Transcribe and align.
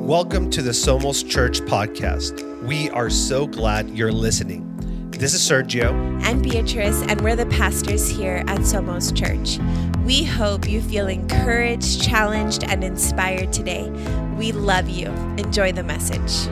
Welcome 0.00 0.50
to 0.50 0.62
the 0.62 0.70
Somos 0.70 1.28
Church 1.28 1.60
podcast. 1.60 2.64
We 2.66 2.90
are 2.90 3.10
so 3.10 3.46
glad 3.46 3.90
you're 3.90 4.10
listening. 4.10 4.66
This 5.10 5.34
is 5.34 5.40
Sergio. 5.42 5.92
and 6.24 6.42
Beatriz, 6.42 7.02
and 7.02 7.20
we're 7.20 7.36
the 7.36 7.46
pastors 7.46 8.08
here 8.08 8.42
at 8.48 8.60
Somos 8.60 9.14
Church. 9.14 9.58
We 10.04 10.24
hope 10.24 10.68
you 10.68 10.80
feel 10.80 11.06
encouraged, 11.06 12.02
challenged, 12.02 12.64
and 12.64 12.82
inspired 12.82 13.52
today. 13.52 13.90
We 14.36 14.52
love 14.52 14.88
you. 14.88 15.08
Enjoy 15.36 15.70
the 15.72 15.84
message. 15.84 16.48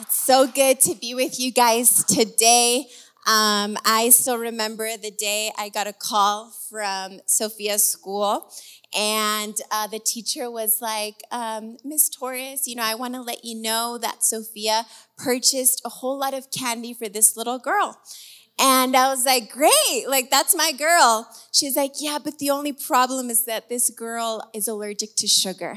It's 0.00 0.18
so 0.18 0.46
good 0.46 0.80
to 0.80 0.94
be 0.94 1.14
with 1.14 1.38
you 1.40 1.52
guys 1.52 2.04
today. 2.04 2.86
Um, 3.26 3.78
I 3.86 4.10
still 4.10 4.36
remember 4.36 4.96
the 4.98 5.10
day 5.10 5.50
I 5.58 5.70
got 5.70 5.86
a 5.86 5.94
call 5.94 6.52
from 6.68 7.20
Sophia's 7.24 7.86
school, 7.86 8.52
and 8.94 9.54
uh, 9.70 9.86
the 9.86 9.98
teacher 9.98 10.50
was 10.50 10.78
like, 10.82 11.22
um, 11.30 11.78
Miss 11.84 12.10
Torres, 12.10 12.66
you 12.66 12.76
know, 12.76 12.82
I 12.82 12.94
want 12.94 13.14
to 13.14 13.22
let 13.22 13.42
you 13.42 13.60
know 13.60 13.98
that 14.00 14.22
Sophia 14.22 14.84
purchased 15.16 15.80
a 15.86 15.88
whole 15.88 16.18
lot 16.18 16.34
of 16.34 16.50
candy 16.50 16.92
for 16.92 17.08
this 17.08 17.34
little 17.34 17.58
girl. 17.58 17.98
And 18.58 18.96
I 18.96 19.08
was 19.08 19.24
like, 19.26 19.50
great, 19.50 20.04
like 20.08 20.30
that's 20.30 20.54
my 20.54 20.70
girl. 20.72 21.28
She's 21.52 21.76
like, 21.76 21.92
yeah, 21.98 22.18
but 22.22 22.38
the 22.38 22.50
only 22.50 22.72
problem 22.72 23.28
is 23.28 23.44
that 23.46 23.68
this 23.68 23.90
girl 23.90 24.48
is 24.54 24.68
allergic 24.68 25.16
to 25.16 25.26
sugar. 25.26 25.72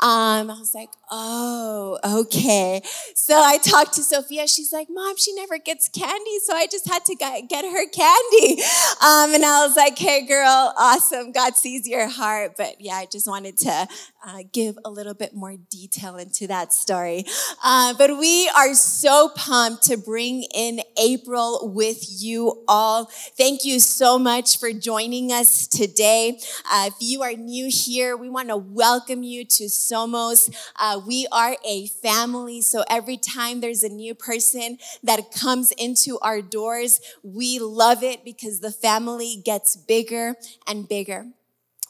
Um, 0.00 0.50
I 0.50 0.56
was 0.58 0.72
like, 0.74 0.90
oh, 1.10 1.98
okay. 2.04 2.82
So 3.16 3.34
I 3.34 3.58
talked 3.58 3.94
to 3.94 4.02
Sophia. 4.02 4.46
She's 4.46 4.72
like, 4.72 4.88
mom, 4.90 5.16
she 5.16 5.34
never 5.34 5.58
gets 5.58 5.88
candy, 5.88 6.38
so 6.44 6.54
I 6.54 6.66
just 6.66 6.88
had 6.88 7.04
to 7.06 7.14
get 7.16 7.64
her 7.64 7.88
candy. 7.88 8.62
Um, 9.02 9.34
and 9.34 9.44
I 9.44 9.66
was 9.66 9.76
like, 9.76 9.98
hey, 9.98 10.24
girl, 10.26 10.72
awesome. 10.78 11.32
God 11.32 11.56
sees 11.56 11.88
your 11.88 12.08
heart. 12.08 12.52
But 12.56 12.80
yeah, 12.80 12.94
I 12.94 13.06
just 13.10 13.26
wanted 13.26 13.58
to 13.58 13.88
uh, 14.24 14.42
give 14.52 14.78
a 14.84 14.90
little 14.90 15.14
bit 15.14 15.34
more 15.34 15.56
detail 15.70 16.16
into 16.16 16.46
that 16.46 16.72
story. 16.72 17.24
Uh, 17.64 17.94
but 17.94 18.18
we 18.18 18.50
are 18.56 18.74
so 18.74 19.30
pumped 19.34 19.84
to 19.84 19.96
bring 19.96 20.44
in 20.54 20.80
April 21.00 21.70
with 21.72 22.04
you 22.08 22.62
all. 22.68 23.06
Thank 23.36 23.64
you 23.64 23.80
so 23.80 24.18
much 24.18 24.58
for 24.58 24.72
joining 24.72 25.32
us 25.32 25.66
today. 25.66 26.38
Uh, 26.70 26.88
if 26.88 26.94
you 27.00 27.22
are 27.22 27.32
new 27.32 27.68
here, 27.70 28.16
we 28.16 28.28
want 28.28 28.48
to 28.48 28.56
welcome 28.56 29.22
you 29.22 29.44
to 29.44 29.64
Somos. 29.64 30.54
Uh, 30.76 31.00
we 31.06 31.26
are 31.32 31.56
a 31.66 31.86
family, 31.86 32.60
so 32.60 32.84
every 32.90 33.16
time 33.16 33.60
there's 33.60 33.82
a 33.82 33.88
new 33.88 34.14
person 34.14 34.78
that 35.02 35.32
comes 35.32 35.72
into 35.72 36.18
our 36.20 36.42
doors, 36.42 37.00
we 37.22 37.58
love 37.58 38.02
it 38.02 38.24
because 38.24 38.60
the 38.60 38.70
family 38.72 39.40
gets 39.44 39.76
bigger 39.76 40.34
and 40.66 40.88
bigger. 40.88 41.26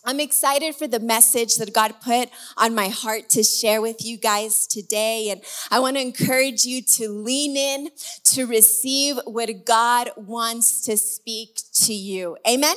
I'm 0.05 0.19
excited 0.19 0.75
for 0.75 0.87
the 0.87 0.99
message 0.99 1.57
that 1.57 1.75
God 1.75 1.95
put 2.03 2.31
on 2.57 2.75
my 2.75 2.89
heart 2.89 3.29
to 3.31 3.43
share 3.43 3.83
with 3.83 4.03
you 4.05 4.17
guys 4.17 4.67
today. 4.67 5.29
And 5.31 5.43
I 5.71 5.79
want 5.79 5.97
to 5.97 6.03
encourage 6.03 6.65
you 6.65 6.81
to 6.97 7.11
lean 7.11 7.57
in 7.57 7.91
to 8.33 8.47
receive 8.47 9.19
what 9.27 9.67
God 9.67 10.11
wants 10.17 10.83
to 10.87 10.97
speak 10.97 11.61
to 11.85 11.93
you. 11.93 12.39
Amen. 12.49 12.77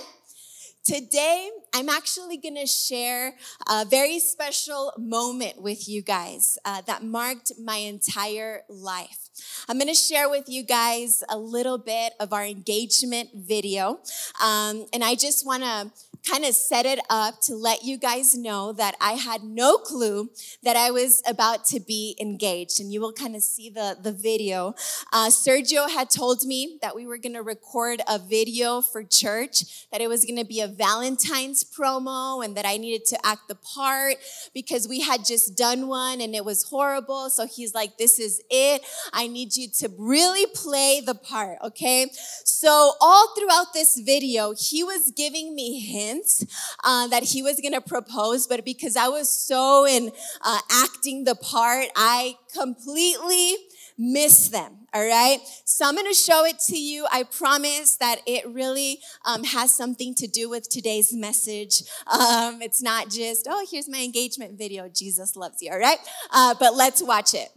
Today, 0.83 1.49
I'm 1.73 1.87
actually 1.87 2.35
going 2.35 2.57
to 2.57 2.67
share 2.67 3.35
a 3.69 3.85
very 3.85 4.19
special 4.19 4.91
moment 4.97 5.61
with 5.61 5.87
you 5.87 6.01
guys 6.01 6.57
uh, 6.65 6.81
that 6.87 7.03
marked 7.03 7.53
my 7.57 7.77
entire 7.77 8.63
life. 8.67 9.22
I'm 9.67 9.77
going 9.77 9.87
to 9.87 9.93
share 9.93 10.29
with 10.29 10.49
you 10.49 10.63
guys 10.63 11.23
a 11.29 11.37
little 11.37 11.77
bit 11.77 12.13
of 12.19 12.33
our 12.33 12.45
engagement 12.45 13.29
video. 13.33 13.99
Um, 14.43 14.85
and 14.93 15.03
I 15.03 15.15
just 15.15 15.45
want 15.45 15.63
to 15.63 15.91
kind 16.29 16.45
of 16.45 16.55
set 16.55 16.85
it 16.85 16.99
up 17.09 17.41
to 17.41 17.55
let 17.55 17.83
you 17.83 17.97
guys 17.97 18.35
know 18.35 18.71
that 18.71 18.95
I 19.01 19.13
had 19.13 19.43
no 19.43 19.77
clue 19.77 20.29
that 20.63 20.77
I 20.77 20.89
was 20.91 21.21
about 21.27 21.65
to 21.65 21.79
be 21.79 22.15
engaged. 22.19 22.79
And 22.79 22.93
you 22.93 23.01
will 23.01 23.11
kind 23.11 23.35
of 23.35 23.43
see 23.43 23.69
the, 23.69 23.97
the 24.01 24.13
video. 24.13 24.75
Uh, 25.11 25.27
Sergio 25.27 25.89
had 25.89 26.09
told 26.09 26.45
me 26.45 26.79
that 26.81 26.95
we 26.95 27.05
were 27.05 27.17
going 27.17 27.33
to 27.33 27.41
record 27.41 28.01
a 28.07 28.17
video 28.17 28.81
for 28.81 29.03
church, 29.03 29.89
that 29.91 30.01
it 30.01 30.07
was 30.07 30.23
going 30.23 30.37
to 30.37 30.45
be 30.45 30.61
a 30.61 30.67
Valentine's 30.67 31.63
promo, 31.63 32.43
and 32.43 32.55
that 32.55 32.65
I 32.65 32.77
needed 32.77 33.05
to 33.07 33.25
act 33.25 33.47
the 33.49 33.55
part 33.55 34.15
because 34.53 34.87
we 34.87 35.01
had 35.01 35.25
just 35.25 35.57
done 35.57 35.87
one 35.87 36.21
and 36.21 36.33
it 36.35 36.45
was 36.45 36.63
horrible. 36.63 37.29
So 37.29 37.47
he's 37.47 37.73
like, 37.73 37.97
This 37.97 38.17
is 38.17 38.41
it. 38.49 38.81
I 39.11 39.22
need 39.27 39.55
you 39.55 39.67
to 39.79 39.89
really 39.97 40.45
play 40.53 41.01
the 41.05 41.15
part, 41.15 41.57
okay? 41.63 42.07
So, 42.43 42.93
all 43.01 43.33
throughout 43.35 43.73
this 43.73 43.99
video, 43.99 44.53
he 44.57 44.83
was 44.83 45.11
giving 45.15 45.55
me 45.55 45.79
hints 45.79 46.45
uh, 46.83 47.07
that 47.07 47.23
he 47.23 47.41
was 47.41 47.59
gonna 47.61 47.81
propose, 47.81 48.47
but 48.47 48.65
because 48.65 48.95
I 48.95 49.07
was 49.07 49.29
so 49.29 49.85
in 49.85 50.11
uh, 50.41 50.59
acting 50.71 51.23
the 51.23 51.35
part, 51.35 51.87
I 51.95 52.37
completely 52.53 53.55
missed 53.97 54.51
them. 54.51 54.87
All 54.93 55.05
right. 55.05 55.39
So 55.65 55.85
I'm 55.87 55.95
to 55.95 56.13
show 56.13 56.45
it 56.45 56.59
to 56.67 56.77
you. 56.77 57.05
I 57.11 57.23
promise 57.23 57.95
that 57.97 58.21
it 58.27 58.47
really 58.47 58.99
um, 59.25 59.43
has 59.43 59.73
something 59.73 60.13
to 60.15 60.27
do 60.27 60.49
with 60.49 60.69
today's 60.69 61.13
message. 61.13 61.83
Um, 62.07 62.61
it's 62.61 62.81
not 62.81 63.09
just, 63.09 63.47
oh, 63.49 63.65
here's 63.69 63.89
my 63.89 64.01
engagement 64.03 64.57
video. 64.57 64.89
Jesus 64.89 65.35
loves 65.35 65.61
you. 65.61 65.71
All 65.71 65.79
right. 65.79 65.99
Uh, 66.31 66.55
but 66.59 66.75
let's 66.75 67.01
watch 67.01 67.33
it. 67.33 67.49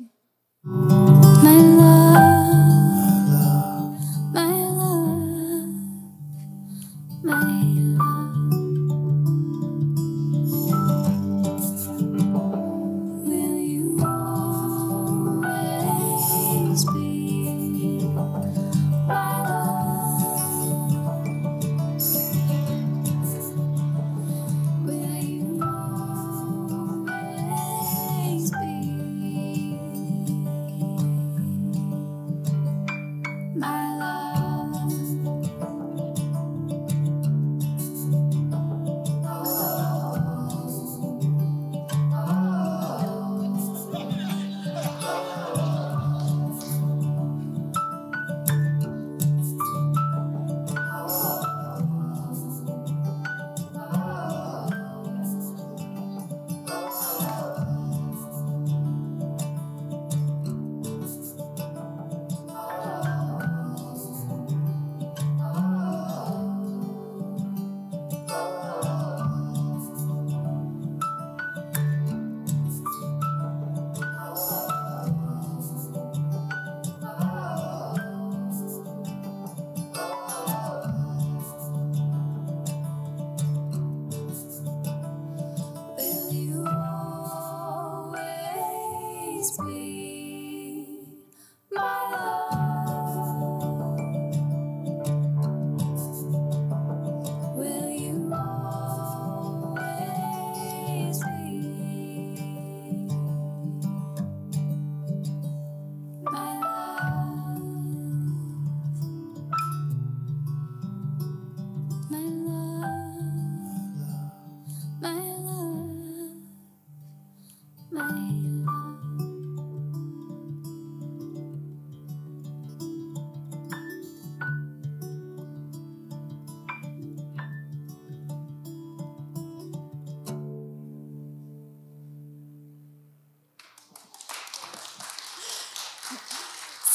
My 7.26 7.85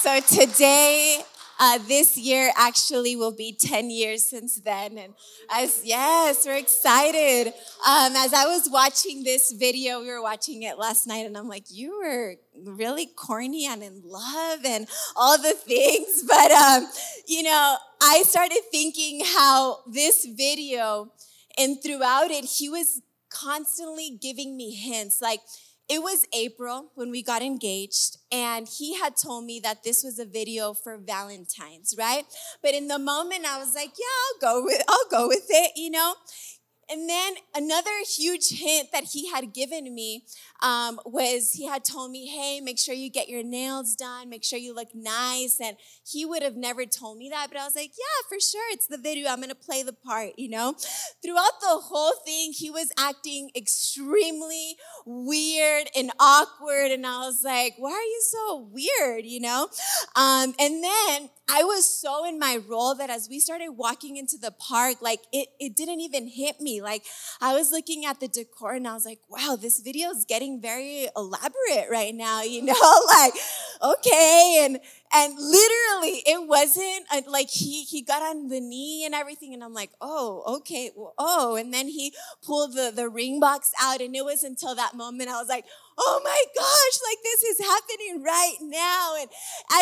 So 0.01 0.19
today, 0.19 1.21
uh, 1.59 1.77
this 1.87 2.17
year 2.17 2.51
actually 2.57 3.15
will 3.15 3.35
be 3.35 3.53
10 3.53 3.91
years 3.91 4.27
since 4.27 4.59
then. 4.59 4.97
And 4.97 5.13
as, 5.47 5.81
yes, 5.85 6.43
we're 6.43 6.57
excited. 6.57 7.49
Um, 7.87 8.15
as 8.15 8.33
I 8.33 8.45
was 8.45 8.67
watching 8.71 9.23
this 9.23 9.51
video, 9.51 10.01
we 10.01 10.07
were 10.07 10.23
watching 10.23 10.63
it 10.63 10.79
last 10.79 11.05
night, 11.05 11.27
and 11.27 11.37
I'm 11.37 11.47
like, 11.47 11.65
you 11.69 11.99
were 12.01 12.37
really 12.55 13.05
corny 13.15 13.67
and 13.67 13.83
in 13.83 14.01
love 14.03 14.65
and 14.65 14.87
all 15.15 15.37
the 15.37 15.53
things. 15.53 16.23
But, 16.27 16.51
um, 16.51 16.87
you 17.27 17.43
know, 17.43 17.77
I 18.01 18.23
started 18.23 18.61
thinking 18.71 19.21
how 19.23 19.81
this 19.85 20.25
video 20.25 21.11
and 21.59 21.77
throughout 21.83 22.31
it, 22.31 22.45
he 22.45 22.69
was 22.69 23.03
constantly 23.29 24.17
giving 24.19 24.57
me 24.57 24.73
hints. 24.73 25.21
Like, 25.21 25.41
it 25.91 26.01
was 26.01 26.25
April 26.31 26.91
when 26.95 27.11
we 27.11 27.21
got 27.21 27.41
engaged, 27.41 28.17
and 28.31 28.65
he 28.65 28.97
had 28.97 29.17
told 29.17 29.43
me 29.43 29.59
that 29.59 29.83
this 29.83 30.03
was 30.05 30.19
a 30.19 30.25
video 30.25 30.73
for 30.73 30.97
Valentine's, 30.97 31.93
right? 31.97 32.23
But 32.63 32.73
in 32.73 32.87
the 32.87 32.97
moment, 32.97 33.45
I 33.45 33.59
was 33.59 33.75
like, 33.75 33.91
"Yeah, 33.99 34.15
I'll 34.23 34.39
go 34.53 34.63
with, 34.63 34.81
I'll 34.87 35.09
go 35.11 35.27
with 35.27 35.47
it," 35.49 35.73
you 35.75 35.89
know. 35.91 36.15
And 36.89 37.09
then 37.09 37.35
another 37.53 37.91
huge 38.05 38.49
hint 38.49 38.93
that 38.93 39.05
he 39.11 39.29
had 39.29 39.53
given 39.53 39.93
me 39.93 40.25
um, 40.61 40.99
was 41.05 41.51
he 41.51 41.65
had 41.65 41.83
told 41.83 42.11
me, 42.11 42.27
hey, 42.27 42.61
make 42.61 42.79
sure 42.79 42.93
you 42.93 43.09
get 43.09 43.29
your 43.29 43.43
nails 43.43 43.95
done, 43.95 44.29
make 44.29 44.43
sure 44.43 44.59
you 44.59 44.73
look 44.75 44.93
nice. 44.93 45.59
And 45.59 45.77
he 46.05 46.25
would 46.25 46.43
have 46.43 46.55
never 46.55 46.85
told 46.85 47.17
me 47.17 47.29
that, 47.29 47.47
but 47.51 47.59
I 47.59 47.65
was 47.65 47.75
like, 47.75 47.91
yeah, 47.97 48.27
for 48.29 48.39
sure, 48.39 48.71
it's 48.71 48.87
the 48.87 48.97
video. 48.97 49.29
I'm 49.29 49.41
gonna 49.41 49.55
play 49.55 49.83
the 49.83 49.93
part, 49.93 50.37
you 50.37 50.49
know? 50.49 50.75
Throughout 51.23 51.59
the 51.61 51.79
whole 51.81 52.13
thing, 52.25 52.51
he 52.53 52.69
was 52.69 52.91
acting 52.97 53.51
extremely 53.55 54.75
weird 55.05 55.87
and 55.95 56.11
awkward. 56.19 56.91
And 56.91 57.05
I 57.05 57.19
was 57.19 57.43
like, 57.43 57.75
why 57.77 57.91
are 57.91 58.01
you 58.01 58.21
so 58.23 58.69
weird, 58.71 59.25
you 59.25 59.39
know? 59.39 59.67
Um, 60.15 60.53
and 60.59 60.83
then 60.83 61.29
I 61.49 61.63
was 61.63 61.85
so 61.99 62.25
in 62.25 62.39
my 62.39 62.59
role 62.67 62.95
that 62.95 63.09
as 63.09 63.27
we 63.29 63.39
started 63.39 63.71
walking 63.71 64.17
into 64.17 64.37
the 64.37 64.51
park, 64.51 65.01
like 65.01 65.21
it, 65.33 65.49
it 65.59 65.75
didn't 65.75 65.99
even 65.99 66.27
hit 66.27 66.61
me. 66.61 66.81
Like 66.81 67.03
I 67.41 67.53
was 67.53 67.71
looking 67.71 68.05
at 68.05 68.19
the 68.19 68.27
decor 68.27 68.73
and 68.73 68.87
I 68.87 68.93
was 68.93 69.05
like, 69.05 69.19
wow, 69.29 69.57
this 69.59 69.79
video 69.79 70.09
is 70.09 70.25
getting 70.25 70.50
very 70.59 71.07
elaborate 71.15 71.89
right 71.89 72.13
now, 72.13 72.41
you 72.41 72.61
know? 72.65 73.01
like, 73.07 73.33
okay. 73.81 74.61
And 74.63 74.79
and 75.13 75.33
literally 75.37 76.23
it 76.25 76.47
wasn't 76.47 77.05
uh, 77.11 77.21
like 77.27 77.49
he 77.49 77.83
he 77.83 78.01
got 78.01 78.21
on 78.21 78.47
the 78.47 78.59
knee 78.59 79.03
and 79.05 79.13
everything 79.13 79.53
and 79.53 79.63
i'm 79.63 79.73
like 79.73 79.91
oh 79.99 80.43
okay 80.57 80.91
well, 80.95 81.13
oh 81.17 81.55
and 81.55 81.73
then 81.73 81.87
he 81.87 82.13
pulled 82.43 82.73
the 82.73 82.91
the 82.95 83.09
ring 83.09 83.39
box 83.39 83.71
out 83.81 84.01
and 84.01 84.15
it 84.15 84.23
was 84.23 84.43
until 84.43 84.75
that 84.75 84.95
moment 84.95 85.29
i 85.29 85.33
was 85.33 85.49
like 85.49 85.65
oh 85.97 86.21
my 86.23 86.43
gosh 86.55 86.99
like 87.09 87.17
this 87.23 87.43
is 87.43 87.59
happening 87.59 88.23
right 88.23 88.55
now 88.61 89.15
and 89.19 89.29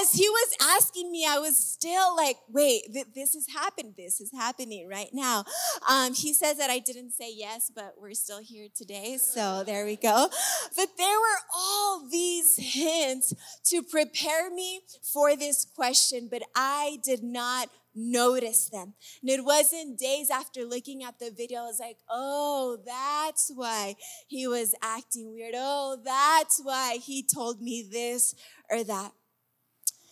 as 0.02 0.12
he 0.12 0.28
was 0.28 0.56
asking 0.76 1.12
me 1.12 1.26
i 1.30 1.38
was 1.38 1.58
still 1.58 2.16
like 2.16 2.38
wait 2.52 2.82
th- 2.92 3.06
this 3.14 3.36
is 3.36 3.46
happening 3.54 3.94
this 3.96 4.20
is 4.20 4.32
happening 4.32 4.88
right 4.88 5.10
now 5.14 5.46
um, 5.88 6.14
he 6.14 6.34
says 6.34 6.58
that 6.58 6.70
i 6.70 6.80
didn't 6.80 7.12
say 7.12 7.32
yes 7.32 7.72
but 7.74 7.94
we're 8.00 8.14
still 8.14 8.42
here 8.42 8.68
today 8.76 9.18
so 9.18 9.64
there 9.64 9.86
we 9.86 9.96
go 9.96 10.28
but 10.76 10.88
there 10.98 11.20
were 11.20 11.40
all 11.56 12.08
these 12.10 12.56
hints 12.58 13.34
to 13.64 13.84
prepare 13.90 14.50
me 14.50 14.82
for 15.02 15.36
this 15.36 15.66
question, 15.66 16.28
but 16.30 16.44
I 16.56 17.00
did 17.04 17.24
not 17.24 17.70
notice 17.96 18.70
them. 18.70 18.94
And 19.22 19.30
it 19.30 19.44
wasn't 19.44 19.98
days 19.98 20.30
after 20.30 20.64
looking 20.64 21.04
at 21.04 21.20
the 21.20 21.32
video, 21.32 21.62
I 21.62 21.64
was 21.64 21.80
like, 21.80 21.98
oh, 22.10 22.78
that's 22.86 23.52
why 23.54 23.96
he 24.28 24.48
was 24.48 24.76
acting 24.82 25.34
weird. 25.34 25.56
Oh, 25.58 25.98
that's 26.04 26.62
why 26.64 27.00
he 27.02 27.24
told 27.24 27.62
me 27.62 27.88
this 27.92 28.36
or 28.70 28.84
that. 28.84 29.12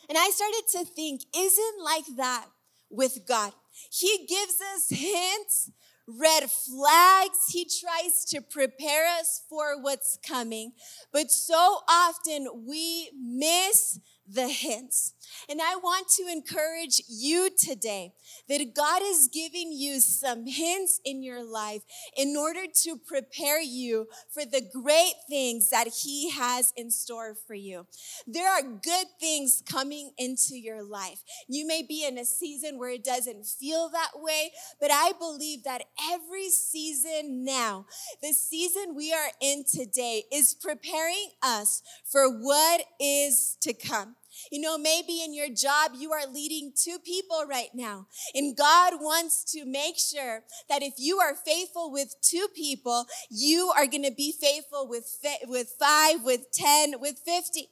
And 0.10 0.18
I 0.18 0.30
started 0.30 0.64
to 0.72 0.86
think, 0.86 1.22
isn't 1.36 1.84
like 1.84 2.06
that 2.18 2.48
with 2.90 3.26
God. 3.28 3.54
He 3.92 4.26
gives 4.28 4.60
us 4.76 4.90
hints, 4.90 5.72
red 6.08 6.50
flags. 6.50 7.48
He 7.50 7.66
tries 7.66 8.26
to 8.26 8.42
prepare 8.42 9.06
us 9.20 9.44
for 9.50 9.82
what's 9.82 10.18
coming. 10.26 10.72
But 11.12 11.32
so 11.32 11.80
often 11.90 12.48
we 12.66 13.10
miss 13.14 14.00
the 14.28 14.48
hints. 14.48 15.14
And 15.50 15.62
I 15.62 15.76
want 15.76 16.08
to 16.18 16.28
encourage 16.32 17.02
you 17.08 17.50
today 17.58 18.14
that 18.50 18.74
God 18.76 19.02
is 19.04 19.30
giving 19.32 19.72
you 19.72 20.00
some 20.00 20.46
hints 20.46 21.00
in 21.06 21.24
your 21.24 21.44
life 21.44 21.82
in 22.18 22.36
order 22.38 22.66
to 22.84 22.98
prepare 22.98 23.62
you 23.62 24.08
for 24.30 24.46
the 24.46 24.62
great 24.62 25.14
things 25.30 25.70
that 25.70 25.88
He 26.04 26.32
has 26.32 26.74
in 26.76 26.92
store 26.92 27.36
for 27.48 27.54
you. 27.54 27.88
There 28.26 28.50
are 28.50 28.62
good 28.62 29.08
things 29.20 29.64
coming 29.70 30.12
into 30.18 30.58
your 30.58 30.84
life. 30.84 31.24
You 31.48 31.66
may 31.66 31.84
be 31.84 32.06
in 32.06 32.18
a 32.18 32.26
season 32.26 32.78
where 32.78 32.92
it 32.92 33.04
doesn't 33.04 33.46
feel 33.46 33.90
that 33.90 34.12
way, 34.16 34.52
but 34.80 34.92
I 34.92 35.14
believe 35.18 35.64
that 35.64 35.84
every 36.12 36.50
season 36.50 37.44
now, 37.44 37.86
the 38.22 38.34
season 38.34 38.96
we 38.96 39.14
are 39.14 39.30
in 39.42 39.64
today, 39.64 40.24
is 40.32 40.54
preparing 40.54 41.30
us 41.42 41.82
for 42.06 42.30
what 42.30 42.82
is 43.00 43.58
to 43.62 43.74
come. 43.74 44.17
You 44.52 44.62
know, 44.62 44.78
maybe 44.78 45.24
in 45.24 45.34
your 45.34 45.50
job, 45.50 45.92
you 45.96 46.12
are 46.14 46.28
leading 46.28 46.72
two 46.76 46.98
people 47.00 47.46
right 47.48 47.70
now. 47.74 48.08
And 48.34 48.56
God 48.56 48.94
wants 49.02 49.44
to 49.54 49.66
make 49.66 49.98
sure 49.98 50.44
that 50.70 50.84
if 50.84 50.94
you 50.98 51.20
are 51.20 51.36
faithful 51.36 51.92
with 51.92 52.16
two 52.22 52.48
people, 52.56 53.06
you 53.30 53.72
are 53.76 53.88
going 53.88 54.04
to 54.04 54.12
be 54.12 54.32
faithful 54.32 54.88
with, 54.88 55.18
with 55.48 55.74
five, 55.80 56.24
with 56.24 56.52
10, 56.54 57.00
with 57.00 57.20
50. 57.26 57.70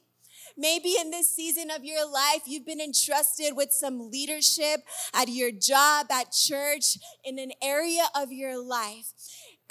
Maybe 0.58 0.94
in 0.98 1.10
this 1.10 1.34
season 1.34 1.70
of 1.70 1.84
your 1.84 2.10
life, 2.10 2.42
you've 2.46 2.64
been 2.64 2.80
entrusted 2.80 3.54
with 3.54 3.72
some 3.72 4.10
leadership 4.10 4.80
at 5.12 5.28
your 5.28 5.50
job, 5.50 6.06
at 6.10 6.32
church, 6.32 6.96
in 7.24 7.38
an 7.38 7.52
area 7.62 8.04
of 8.14 8.32
your 8.32 8.58
life. 8.62 9.12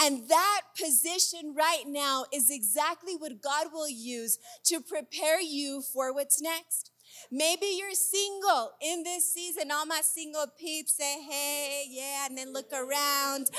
And 0.02 0.28
that 0.28 0.62
position 0.78 1.54
right 1.56 1.84
now 1.88 2.26
is 2.34 2.50
exactly 2.50 3.16
what 3.16 3.42
God 3.42 3.68
will 3.74 3.90
use 3.90 4.38
to 4.66 4.82
prepare 4.82 5.42
you 5.42 5.82
for 5.82 6.14
what's 6.14 6.42
next. 6.42 6.92
Maybe 7.32 7.68
you're 7.78 7.94
single 7.94 8.72
in 8.82 9.04
this 9.04 9.34
season. 9.34 9.72
All 9.72 9.86
my 9.86 10.02
single 10.02 10.46
peeps 10.60 10.94
say, 10.94 11.22
hey, 11.22 11.86
yeah, 11.90 12.28
and 12.28 12.38
then 12.38 12.54
look 12.54 12.72
around. 12.74 13.50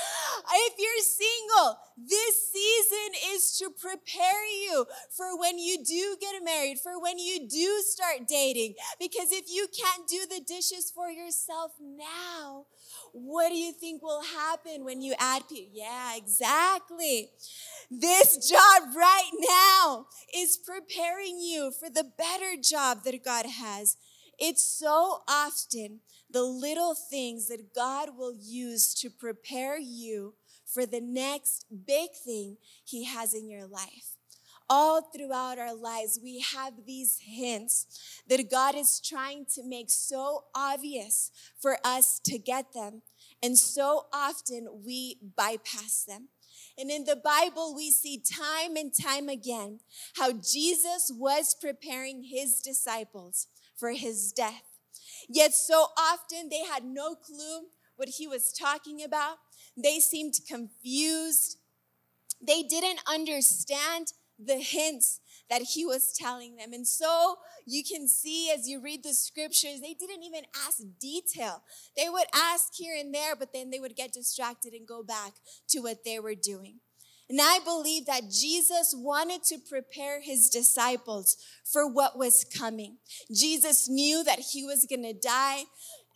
If 0.69 0.73
you're 0.79 1.03
single, 1.03 1.77
this 1.97 2.49
season 2.51 3.33
is 3.33 3.57
to 3.57 3.69
prepare 3.69 4.45
you 4.45 4.85
for 5.15 5.37
when 5.37 5.59
you 5.59 5.83
do 5.83 6.15
get 6.19 6.43
married, 6.43 6.79
for 6.79 7.01
when 7.01 7.19
you 7.19 7.47
do 7.47 7.81
start 7.85 8.27
dating. 8.27 8.75
Because 8.99 9.31
if 9.31 9.45
you 9.49 9.67
can't 9.67 10.07
do 10.07 10.19
the 10.29 10.41
dishes 10.41 10.91
for 10.93 11.09
yourself 11.09 11.71
now, 11.79 12.65
what 13.13 13.49
do 13.49 13.55
you 13.55 13.71
think 13.71 14.01
will 14.03 14.23
happen 14.23 14.83
when 14.83 15.01
you 15.01 15.13
add 15.19 15.47
people? 15.49 15.71
Yeah, 15.73 16.15
exactly. 16.15 17.31
This 17.89 18.49
job 18.49 18.95
right 18.95 19.31
now 19.49 20.07
is 20.35 20.57
preparing 20.57 21.39
you 21.39 21.71
for 21.71 21.89
the 21.89 22.03
better 22.17 22.61
job 22.61 23.03
that 23.05 23.23
God 23.23 23.45
has. 23.45 23.97
It's 24.37 24.63
so 24.63 25.23
often 25.27 26.01
the 26.29 26.43
little 26.43 26.95
things 26.95 27.47
that 27.47 27.73
God 27.73 28.09
will 28.17 28.35
use 28.37 28.93
to 28.95 29.09
prepare 29.09 29.79
you 29.79 30.33
for 30.65 30.85
the 30.85 31.01
next 31.01 31.65
big 31.85 32.09
thing 32.13 32.57
He 32.83 33.05
has 33.05 33.33
in 33.33 33.49
your 33.49 33.65
life 33.65 34.17
all 34.69 35.01
throughout 35.01 35.57
our 35.59 35.75
lives, 35.75 36.19
we 36.21 36.43
have 36.53 36.73
these 36.85 37.19
hints 37.21 38.21
that 38.27 38.51
God 38.51 38.75
is 38.75 38.99
trying 38.99 39.45
to 39.55 39.63
make 39.63 39.89
so 39.89 40.45
obvious 40.53 41.31
for 41.59 41.77
us 41.83 42.19
to 42.25 42.37
get 42.37 42.73
them. 42.73 43.01
And 43.41 43.57
so 43.57 44.07
often 44.13 44.81
we 44.85 45.17
bypass 45.35 46.03
them. 46.07 46.29
And 46.77 46.91
in 46.91 47.05
the 47.05 47.15
Bible, 47.15 47.73
we 47.75 47.91
see 47.91 48.21
time 48.21 48.75
and 48.75 48.91
time 48.93 49.29
again 49.29 49.79
how 50.15 50.31
Jesus 50.31 51.11
was 51.13 51.55
preparing 51.59 52.23
his 52.23 52.61
disciples 52.61 53.47
for 53.75 53.91
his 53.91 54.31
death. 54.31 54.63
Yet 55.27 55.53
so 55.53 55.87
often 55.97 56.49
they 56.49 56.63
had 56.63 56.85
no 56.85 57.15
clue 57.15 57.67
what 57.95 58.09
he 58.09 58.27
was 58.27 58.53
talking 58.53 59.03
about. 59.03 59.37
They 59.75 59.99
seemed 59.99 60.35
confused. 60.47 61.57
They 62.41 62.61
didn't 62.61 63.01
understand 63.07 64.13
the 64.39 64.57
hints 64.57 65.19
that 65.49 65.61
he 65.61 65.85
was 65.85 66.13
telling 66.13 66.55
them. 66.55 66.73
And 66.73 66.87
so 66.87 67.37
you 67.65 67.83
can 67.83 68.07
see 68.07 68.51
as 68.51 68.67
you 68.67 68.81
read 68.81 69.03
the 69.03 69.13
scriptures, 69.13 69.81
they 69.81 69.93
didn't 69.93 70.23
even 70.23 70.43
ask 70.65 70.79
detail. 70.99 71.63
They 71.95 72.09
would 72.09 72.27
ask 72.33 72.73
here 72.75 72.95
and 72.99 73.13
there, 73.13 73.35
but 73.35 73.53
then 73.53 73.69
they 73.69 73.79
would 73.79 73.95
get 73.95 74.13
distracted 74.13 74.73
and 74.73 74.87
go 74.87 75.03
back 75.03 75.33
to 75.69 75.79
what 75.79 76.03
they 76.03 76.19
were 76.19 76.35
doing. 76.35 76.79
And 77.29 77.39
I 77.41 77.59
believe 77.59 78.05
that 78.05 78.29
Jesus 78.31 78.93
wanted 78.95 79.43
to 79.45 79.57
prepare 79.57 80.21
his 80.21 80.49
disciples 80.49 81.35
for 81.65 81.85
what 81.85 82.17
was 82.17 82.45
coming. 82.45 82.97
Jesus 83.33 83.89
knew 83.89 84.23
that 84.23 84.39
he 84.39 84.63
was 84.63 84.85
going 84.89 85.03
to 85.03 85.13
die 85.13 85.63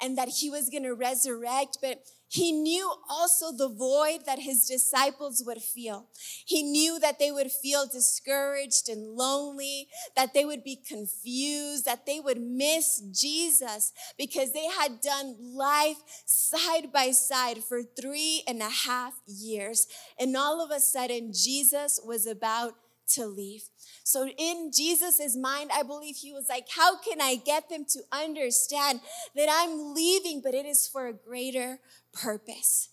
and 0.02 0.18
that 0.18 0.30
he 0.30 0.50
was 0.50 0.70
going 0.70 0.84
to 0.84 0.94
resurrect, 0.94 1.80
but 1.82 2.04
he 2.32 2.54
knew 2.54 2.90
also 3.10 3.52
the 3.52 3.68
void 3.68 4.26
that 4.26 4.40
his 4.40 4.66
disciples 4.66 5.44
would 5.46 5.62
feel. 5.62 6.08
He 6.46 6.64
knew 6.64 6.98
that 6.98 7.20
they 7.20 7.30
would 7.30 7.52
feel 7.52 7.86
discouraged 7.86 8.88
and 8.88 9.18
lonely, 9.18 9.90
that 10.16 10.34
they 10.34 10.46
would 10.46 10.64
be 10.64 10.78
confused, 10.78 11.84
that 11.84 12.06
they 12.06 12.22
would 12.22 12.40
miss 12.40 13.02
Jesus 13.12 13.92
because 14.18 14.54
they 14.54 14.68
had 14.68 15.02
done 15.02 15.36
life 15.42 15.98
side 16.26 16.94
by 16.94 17.12
side 17.12 17.66
for 17.66 17.82
three 17.84 18.44
and 18.48 18.62
a 18.62 18.70
half 18.70 19.16
years. 19.28 19.88
And 20.18 20.38
all 20.38 20.64
of 20.64 20.72
a 20.72 20.80
sudden, 20.80 21.34
Jesus 21.34 22.00
was 22.02 22.26
about 22.26 22.76
to 23.16 23.26
leave. 23.26 23.64
So, 24.04 24.28
in 24.38 24.72
Jesus' 24.74 25.36
mind, 25.36 25.70
I 25.74 25.84
believe 25.84 26.16
he 26.16 26.32
was 26.32 26.48
like, 26.50 26.68
How 26.76 26.98
can 26.98 27.22
I 27.22 27.36
get 27.36 27.70
them 27.70 27.86
to 27.90 28.00
understand 28.12 29.02
that 29.36 29.50
I'm 29.52 29.94
leaving, 29.94 30.42
but 30.42 30.54
it 30.54 30.66
is 30.66 30.88
for 30.88 31.08
a 31.08 31.14
greater 31.14 31.80
purpose? 32.14 32.90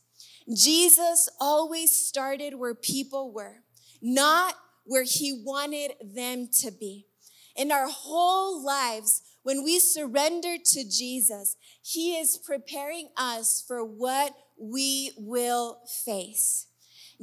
Jesus 0.54 1.28
always 1.40 1.92
started 1.92 2.54
where 2.54 2.74
people 2.74 3.32
were, 3.32 3.62
not 4.00 4.54
where 4.84 5.04
he 5.04 5.42
wanted 5.44 5.92
them 6.02 6.48
to 6.60 6.70
be. 6.70 7.06
In 7.56 7.70
our 7.72 7.88
whole 7.88 8.64
lives, 8.64 9.22
when 9.42 9.64
we 9.64 9.78
surrender 9.78 10.56
to 10.64 10.88
Jesus, 10.88 11.56
he 11.82 12.16
is 12.16 12.38
preparing 12.38 13.08
us 13.16 13.64
for 13.66 13.84
what 13.84 14.34
we 14.58 15.12
will 15.16 15.80
face. 16.04 16.66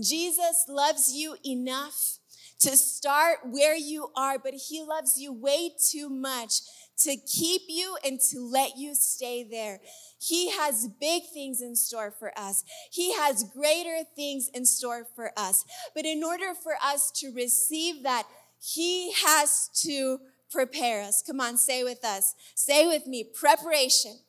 Jesus 0.01 0.65
loves 0.67 1.13
you 1.13 1.37
enough 1.45 2.19
to 2.59 2.75
start 2.77 3.39
where 3.45 3.75
you 3.75 4.09
are, 4.15 4.37
but 4.39 4.53
He 4.53 4.81
loves 4.81 5.17
you 5.17 5.33
way 5.33 5.71
too 5.91 6.09
much 6.09 6.61
to 6.97 7.15
keep 7.17 7.63
you 7.67 7.97
and 8.03 8.19
to 8.31 8.39
let 8.39 8.77
you 8.77 8.95
stay 8.95 9.43
there. 9.43 9.79
He 10.19 10.51
has 10.51 10.87
big 10.99 11.23
things 11.33 11.61
in 11.61 11.75
store 11.75 12.11
for 12.11 12.37
us. 12.37 12.63
He 12.91 13.13
has 13.13 13.43
greater 13.43 14.03
things 14.15 14.49
in 14.53 14.65
store 14.65 15.05
for 15.15 15.31
us. 15.37 15.65
But 15.93 16.05
in 16.05 16.23
order 16.23 16.53
for 16.53 16.73
us 16.83 17.11
to 17.17 17.31
receive 17.31 18.03
that, 18.03 18.23
He 18.59 19.11
has 19.13 19.69
to 19.83 20.19
prepare 20.51 21.01
us. 21.03 21.21
Come 21.21 21.41
on, 21.41 21.57
say 21.57 21.83
with 21.83 22.03
us. 22.03 22.33
Say 22.55 22.87
with 22.87 23.07
me 23.07 23.23
preparation. 23.23 24.19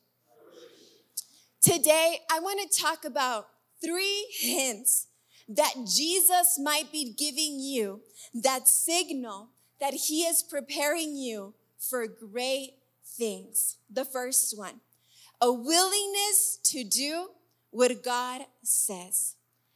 Today, 1.61 2.19
I 2.31 2.39
want 2.39 2.59
to 2.69 2.81
talk 2.81 3.05
about 3.05 3.47
three 3.83 4.27
hints 4.31 5.07
that 5.49 5.73
Jesus 5.85 6.59
might 6.61 6.91
be 6.91 7.13
giving 7.13 7.59
you 7.59 8.01
that 8.33 8.67
signal 8.67 9.49
that 9.79 9.93
he 9.93 10.23
is 10.23 10.43
preparing 10.43 11.15
you 11.15 11.53
for 11.79 12.07
great 12.07 12.73
things. 13.05 13.77
The 13.89 14.05
first 14.05 14.57
one, 14.57 14.81
a 15.41 15.51
willingness 15.51 16.59
to 16.63 16.83
do 16.83 17.29
what 17.71 18.03
God 18.03 18.41
says. 18.63 19.35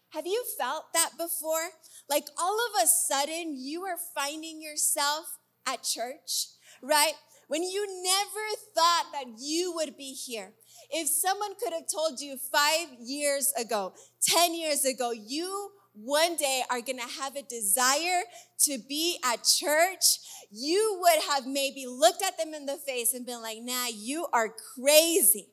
Have 0.10 0.26
you 0.26 0.44
felt 0.58 0.86
that 0.94 1.12
before? 1.18 1.70
Like 2.10 2.26
all 2.38 2.58
of 2.58 2.84
a 2.84 2.88
sudden 2.88 3.56
you 3.58 3.84
are 3.84 3.98
finding 4.16 4.62
yourself 4.62 5.38
at 5.66 5.84
church, 5.84 6.48
right? 6.82 7.14
When 7.48 7.64
you 7.64 7.86
never 8.04 8.62
thought 8.74 9.06
that 9.14 9.26
you 9.40 9.74
would 9.76 9.98
be 9.98 10.14
here. 10.14 10.54
If 10.90 11.08
someone 11.08 11.54
could 11.62 11.74
have 11.74 11.88
told 11.88 12.20
you 12.20 12.38
five 12.38 12.88
years 13.00 13.54
ago, 13.58 13.94
10 14.28 14.54
years 14.54 14.86
ago, 14.86 15.12
you 15.12 15.72
one 15.94 16.38
day 16.38 16.64
are 16.70 16.82
to 16.82 16.98
have 17.22 17.36
a 17.36 17.42
desire 17.44 18.22
to 18.60 18.78
be 18.88 19.18
at 19.24 19.44
church, 19.44 20.20
you 20.52 21.00
would 21.02 21.24
have 21.30 21.48
maybe 21.48 21.86
looked 21.88 22.22
at 22.22 22.38
them 22.38 22.54
in 22.54 22.66
the 22.66 22.78
face 22.78 23.14
and 23.14 23.26
been 23.26 23.42
like, 23.42 23.60
nah, 23.62 23.88
you 23.88 24.28
are 24.34 24.54
crazy. 24.76 25.48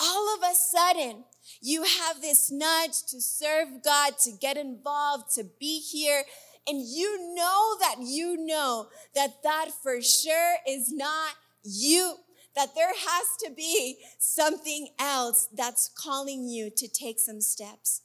All 0.00 0.34
of 0.34 0.42
a 0.42 0.54
sudden, 0.54 1.24
you 1.60 1.82
have 1.82 2.20
this 2.20 2.50
nudge 2.50 3.02
to 3.10 3.20
serve 3.20 3.82
God, 3.84 4.18
to 4.24 4.32
get 4.32 4.56
involved, 4.56 5.34
to 5.34 5.44
be 5.60 5.80
here. 5.80 6.22
And 6.68 6.82
you 6.82 7.34
know 7.34 7.76
that 7.80 7.96
you 8.00 8.36
know 8.36 8.88
that 9.14 9.42
that 9.42 9.68
for 9.82 10.02
sure 10.02 10.56
is 10.66 10.92
not 10.92 11.34
you 11.62 12.16
that 12.56 12.74
there 12.74 12.92
has 12.92 13.36
to 13.44 13.50
be 13.54 13.98
something 14.18 14.88
else 14.98 15.48
that's 15.54 15.90
calling 15.94 16.48
you 16.48 16.70
to 16.70 16.88
take 16.88 17.20
some 17.20 17.40
steps. 17.40 18.00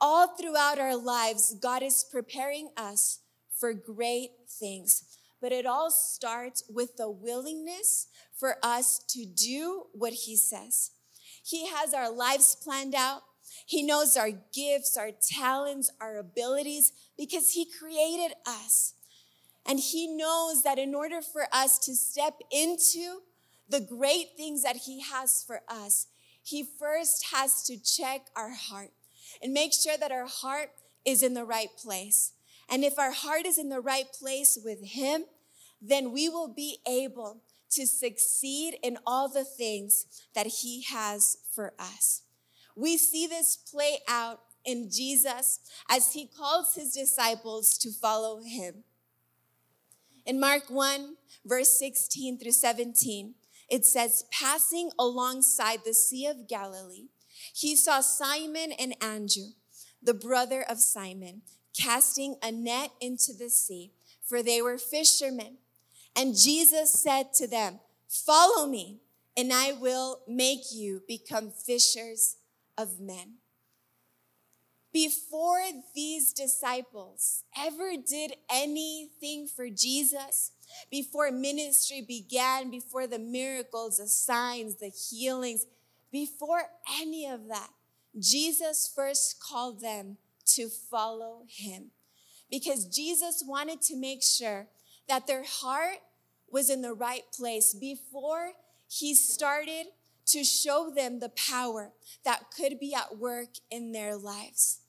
All 0.00 0.36
throughout 0.36 0.80
our 0.80 0.96
lives, 0.96 1.54
God 1.62 1.82
is 1.82 2.04
preparing 2.10 2.70
us 2.76 3.20
for 3.56 3.72
great 3.72 4.30
things. 4.48 5.04
But 5.44 5.52
it 5.52 5.66
all 5.66 5.90
starts 5.90 6.64
with 6.70 6.96
the 6.96 7.10
willingness 7.10 8.06
for 8.34 8.56
us 8.62 8.98
to 9.10 9.26
do 9.26 9.88
what 9.92 10.14
He 10.14 10.38
says. 10.38 10.92
He 11.44 11.66
has 11.66 11.92
our 11.92 12.10
lives 12.10 12.54
planned 12.54 12.94
out. 12.94 13.24
He 13.66 13.82
knows 13.82 14.16
our 14.16 14.30
gifts, 14.30 14.96
our 14.96 15.10
talents, 15.10 15.90
our 16.00 16.16
abilities 16.16 16.92
because 17.18 17.50
He 17.50 17.66
created 17.78 18.34
us. 18.46 18.94
And 19.66 19.78
He 19.78 20.06
knows 20.06 20.62
that 20.62 20.78
in 20.78 20.94
order 20.94 21.20
for 21.20 21.46
us 21.52 21.78
to 21.80 21.94
step 21.94 22.40
into 22.50 23.18
the 23.68 23.80
great 23.80 24.38
things 24.38 24.62
that 24.62 24.76
He 24.86 25.02
has 25.02 25.44
for 25.46 25.60
us, 25.68 26.06
He 26.42 26.64
first 26.64 27.34
has 27.34 27.62
to 27.64 27.76
check 27.76 28.28
our 28.34 28.54
heart 28.54 28.92
and 29.42 29.52
make 29.52 29.74
sure 29.74 29.98
that 29.98 30.10
our 30.10 30.26
heart 30.26 30.70
is 31.04 31.22
in 31.22 31.34
the 31.34 31.44
right 31.44 31.68
place. 31.76 32.32
And 32.66 32.82
if 32.82 32.98
our 32.98 33.12
heart 33.12 33.44
is 33.44 33.58
in 33.58 33.68
the 33.68 33.82
right 33.82 34.10
place 34.10 34.58
with 34.64 34.82
Him, 34.82 35.26
then 35.86 36.12
we 36.12 36.28
will 36.28 36.48
be 36.48 36.78
able 36.88 37.42
to 37.70 37.86
succeed 37.86 38.76
in 38.82 38.98
all 39.06 39.28
the 39.28 39.44
things 39.44 40.06
that 40.34 40.46
He 40.46 40.82
has 40.84 41.38
for 41.54 41.74
us. 41.78 42.22
We 42.76 42.96
see 42.96 43.26
this 43.26 43.56
play 43.56 43.98
out 44.08 44.40
in 44.64 44.90
Jesus 44.90 45.60
as 45.90 46.12
He 46.12 46.26
calls 46.26 46.74
His 46.74 46.92
disciples 46.92 47.76
to 47.78 47.92
follow 47.92 48.40
Him. 48.42 48.84
In 50.24 50.40
Mark 50.40 50.70
1, 50.70 51.16
verse 51.44 51.78
16 51.78 52.38
through 52.38 52.52
17, 52.52 53.34
it 53.68 53.84
says, 53.84 54.24
Passing 54.30 54.90
alongside 54.98 55.80
the 55.84 55.94
Sea 55.94 56.26
of 56.26 56.48
Galilee, 56.48 57.08
he 57.52 57.76
saw 57.76 58.00
Simon 58.00 58.72
and 58.72 58.94
Andrew, 59.02 59.52
the 60.02 60.14
brother 60.14 60.64
of 60.66 60.80
Simon, 60.80 61.42
casting 61.78 62.36
a 62.42 62.52
net 62.52 62.90
into 63.00 63.32
the 63.32 63.50
sea, 63.50 63.92
for 64.22 64.42
they 64.42 64.62
were 64.62 64.78
fishermen. 64.78 65.58
And 66.16 66.36
Jesus 66.36 66.92
said 66.92 67.32
to 67.34 67.46
them, 67.46 67.80
Follow 68.08 68.66
me, 68.66 69.00
and 69.36 69.52
I 69.52 69.72
will 69.72 70.20
make 70.28 70.72
you 70.72 71.02
become 71.08 71.50
fishers 71.50 72.36
of 72.78 73.00
men. 73.00 73.34
Before 74.92 75.60
these 75.92 76.32
disciples 76.32 77.42
ever 77.58 77.94
did 77.96 78.34
anything 78.48 79.48
for 79.48 79.68
Jesus, 79.68 80.52
before 80.88 81.32
ministry 81.32 82.00
began, 82.06 82.70
before 82.70 83.08
the 83.08 83.18
miracles, 83.18 83.96
the 83.96 84.06
signs, 84.06 84.76
the 84.76 84.90
healings, 84.90 85.66
before 86.12 86.62
any 87.00 87.26
of 87.26 87.48
that, 87.48 87.70
Jesus 88.20 88.92
first 88.94 89.40
called 89.40 89.80
them 89.80 90.16
to 90.46 90.68
follow 90.68 91.42
him 91.48 91.90
because 92.48 92.84
Jesus 92.84 93.42
wanted 93.44 93.82
to 93.82 93.96
make 93.96 94.22
sure 94.22 94.68
that 95.08 95.26
their 95.26 95.44
heart 95.44 95.98
was 96.50 96.70
in 96.70 96.82
the 96.82 96.94
right 96.94 97.24
place 97.36 97.74
before 97.74 98.52
he 98.88 99.14
started 99.14 99.86
to 100.26 100.44
show 100.44 100.90
them 100.94 101.20
the 101.20 101.30
power 101.30 101.92
that 102.24 102.44
could 102.56 102.78
be 102.78 102.94
at 102.94 103.18
work 103.18 103.50
in 103.70 103.92
their 103.92 104.16
lives. 104.16 104.80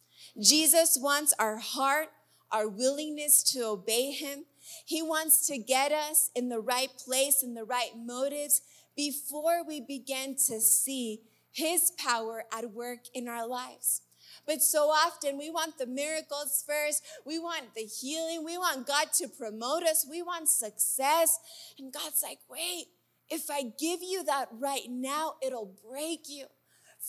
Jesus 0.42 0.98
wants 1.00 1.34
our 1.40 1.58
heart, 1.58 2.10
our 2.52 2.68
willingness 2.68 3.44
to 3.52 3.66
obey 3.66 4.12
him. 4.12 4.46
He 4.86 5.02
wants 5.02 5.48
to 5.48 5.58
get 5.58 5.92
us 5.92 6.30
in 6.36 6.50
the 6.50 6.60
right 6.60 6.92
place, 6.98 7.44
in 7.44 7.54
the 7.54 7.64
right 7.64 7.92
motives, 7.98 8.62
before 8.96 9.64
we 9.66 9.82
begin 9.82 10.36
to 10.48 10.62
see 10.62 11.22
his 11.52 11.92
power 11.98 12.44
at 12.52 12.72
work 12.72 13.00
in 13.14 13.28
our 13.28 13.48
lives. 13.48 14.02
But 14.46 14.62
so 14.62 14.90
often 14.90 15.38
we 15.38 15.50
want 15.50 15.78
the 15.78 15.88
miracles 15.88 16.64
first. 16.68 17.04
We 17.26 17.40
want 17.40 17.74
the 17.76 17.84
healing. 17.84 18.44
We 18.46 18.58
want 18.58 18.88
God 18.88 19.08
to 19.18 19.28
promote 19.28 19.84
us. 19.84 20.06
We 20.10 20.22
want 20.22 20.50
success. 20.50 21.40
And 21.80 21.92
God's 21.92 22.22
like, 22.24 22.40
wait, 22.50 22.86
if 23.30 23.50
I 23.50 23.64
give 23.80 24.02
you 24.04 24.24
that 24.26 24.48
right 24.52 24.88
now, 24.90 25.34
it'll 25.42 25.74
break 25.90 26.30
you. 26.30 26.46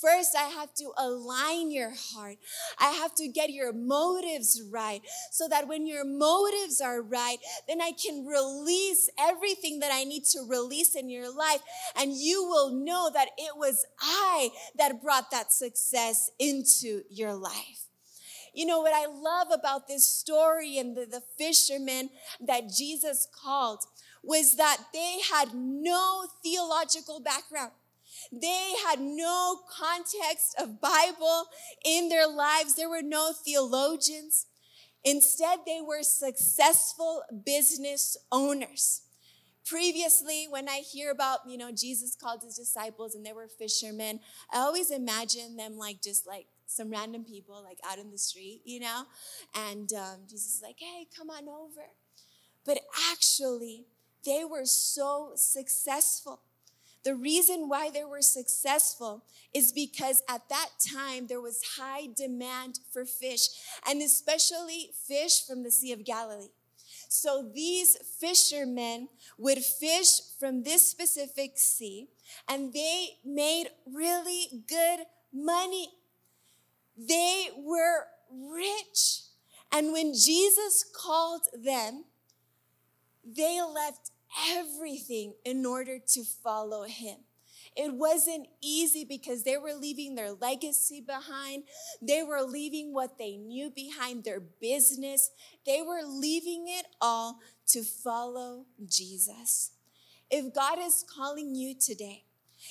First, 0.00 0.36
I 0.36 0.48
have 0.48 0.74
to 0.74 0.92
align 0.98 1.70
your 1.70 1.92
heart. 1.96 2.36
I 2.78 2.90
have 2.90 3.14
to 3.14 3.28
get 3.28 3.50
your 3.50 3.72
motives 3.72 4.62
right 4.70 5.00
so 5.30 5.48
that 5.48 5.68
when 5.68 5.86
your 5.86 6.04
motives 6.04 6.82
are 6.82 7.00
right, 7.00 7.38
then 7.66 7.80
I 7.80 7.92
can 7.92 8.26
release 8.26 9.08
everything 9.18 9.80
that 9.80 9.90
I 9.92 10.04
need 10.04 10.24
to 10.32 10.46
release 10.46 10.94
in 10.94 11.08
your 11.08 11.34
life. 11.34 11.60
And 11.96 12.12
you 12.12 12.44
will 12.44 12.72
know 12.72 13.10
that 13.12 13.28
it 13.38 13.56
was 13.56 13.86
I 13.98 14.50
that 14.76 15.02
brought 15.02 15.30
that 15.30 15.50
success 15.50 16.30
into 16.38 17.02
your 17.08 17.34
life. 17.34 17.86
You 18.52 18.66
know 18.66 18.80
what 18.80 18.94
I 18.94 19.06
love 19.06 19.48
about 19.52 19.88
this 19.88 20.06
story 20.06 20.78
and 20.78 20.96
the, 20.96 21.06
the 21.06 21.22
fishermen 21.38 22.10
that 22.40 22.70
Jesus 22.70 23.28
called 23.32 23.84
was 24.22 24.56
that 24.56 24.78
they 24.92 25.20
had 25.30 25.54
no 25.54 26.26
theological 26.42 27.20
background. 27.20 27.72
They 28.32 28.74
had 28.86 29.00
no 29.00 29.60
context 29.70 30.54
of 30.58 30.80
Bible 30.80 31.46
in 31.84 32.08
their 32.08 32.26
lives. 32.26 32.74
There 32.74 32.90
were 32.90 33.02
no 33.02 33.32
theologians. 33.32 34.46
Instead, 35.04 35.60
they 35.66 35.80
were 35.80 36.02
successful 36.02 37.22
business 37.44 38.16
owners. 38.32 39.02
Previously, 39.64 40.46
when 40.48 40.68
I 40.68 40.78
hear 40.78 41.10
about, 41.10 41.40
you 41.48 41.58
know, 41.58 41.72
Jesus 41.72 42.16
called 42.16 42.42
his 42.42 42.56
disciples 42.56 43.14
and 43.14 43.26
they 43.26 43.32
were 43.32 43.48
fishermen, 43.48 44.20
I 44.52 44.58
always 44.58 44.90
imagine 44.90 45.56
them 45.56 45.76
like 45.76 46.02
just 46.02 46.26
like 46.26 46.46
some 46.66 46.90
random 46.90 47.24
people 47.24 47.62
like 47.62 47.78
out 47.88 47.98
in 47.98 48.10
the 48.10 48.18
street, 48.18 48.62
you 48.64 48.80
know? 48.80 49.04
And 49.54 49.92
um, 49.92 50.20
Jesus 50.28 50.56
is 50.56 50.62
like, 50.62 50.76
hey, 50.78 51.06
come 51.16 51.30
on 51.30 51.48
over. 51.48 51.82
But 52.64 52.78
actually, 53.12 53.86
they 54.24 54.44
were 54.44 54.64
so 54.64 55.32
successful. 55.36 56.40
The 57.06 57.14
reason 57.14 57.68
why 57.68 57.88
they 57.88 58.02
were 58.02 58.20
successful 58.20 59.22
is 59.54 59.70
because 59.70 60.24
at 60.28 60.48
that 60.48 60.70
time 60.92 61.28
there 61.28 61.40
was 61.40 61.76
high 61.78 62.08
demand 62.12 62.80
for 62.92 63.04
fish, 63.04 63.46
and 63.88 64.02
especially 64.02 64.90
fish 65.06 65.46
from 65.46 65.62
the 65.62 65.70
Sea 65.70 65.92
of 65.92 66.04
Galilee. 66.04 66.48
So 67.08 67.48
these 67.54 67.96
fishermen 68.18 69.08
would 69.38 69.58
fish 69.58 70.18
from 70.40 70.64
this 70.64 70.90
specific 70.90 71.60
sea, 71.60 72.08
and 72.48 72.72
they 72.72 73.18
made 73.24 73.68
really 73.86 74.64
good 74.68 75.06
money. 75.32 75.90
They 76.98 77.50
were 77.56 78.06
rich. 78.32 79.20
And 79.70 79.92
when 79.92 80.12
Jesus 80.12 80.84
called 80.92 81.42
them, 81.56 82.06
they 83.24 83.62
left 83.62 84.10
everything 84.50 85.34
in 85.44 85.64
order 85.64 85.98
to 85.98 86.24
follow 86.24 86.84
him. 86.84 87.16
It 87.76 87.92
wasn't 87.92 88.48
easy 88.62 89.04
because 89.04 89.42
they 89.42 89.58
were 89.58 89.74
leaving 89.74 90.14
their 90.14 90.32
legacy 90.32 91.00
behind. 91.00 91.64
They 92.00 92.22
were 92.22 92.42
leaving 92.42 92.94
what 92.94 93.18
they 93.18 93.36
knew 93.36 93.70
behind 93.70 94.24
their 94.24 94.40
business. 94.40 95.30
They 95.66 95.82
were 95.82 96.02
leaving 96.04 96.66
it 96.68 96.86
all 97.00 97.40
to 97.68 97.82
follow 97.82 98.64
Jesus. 98.86 99.72
If 100.30 100.54
God 100.54 100.78
is 100.80 101.04
calling 101.08 101.54
you 101.54 101.74
today, 101.74 102.25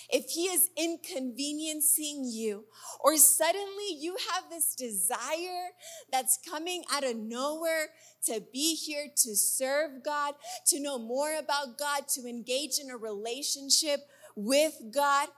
if 0.10 0.30
he 0.30 0.46
is 0.46 0.70
inconveniencing 0.78 2.26
you, 2.26 2.66
or 3.00 3.18
suddenly 3.18 3.96
you 3.98 4.16
have 4.34 4.50
this 4.50 4.76
desire 4.76 5.70
that's 6.12 6.40
coming 6.50 6.84
out 6.92 7.04
of 7.04 7.16
nowhere 7.16 7.88
to 8.26 8.42
be 8.52 8.76
here 8.76 9.08
to 9.16 9.36
serve 9.36 10.04
God, 10.04 10.36
to 10.68 10.80
know 10.80 10.98
more 10.98 11.36
about 11.38 11.78
God, 11.78 12.08
to 12.10 12.28
engage 12.28 12.80
in 12.80 12.90
a 12.90 12.98
relationship 12.98 14.02
with 14.36 14.74
God, 14.94 15.30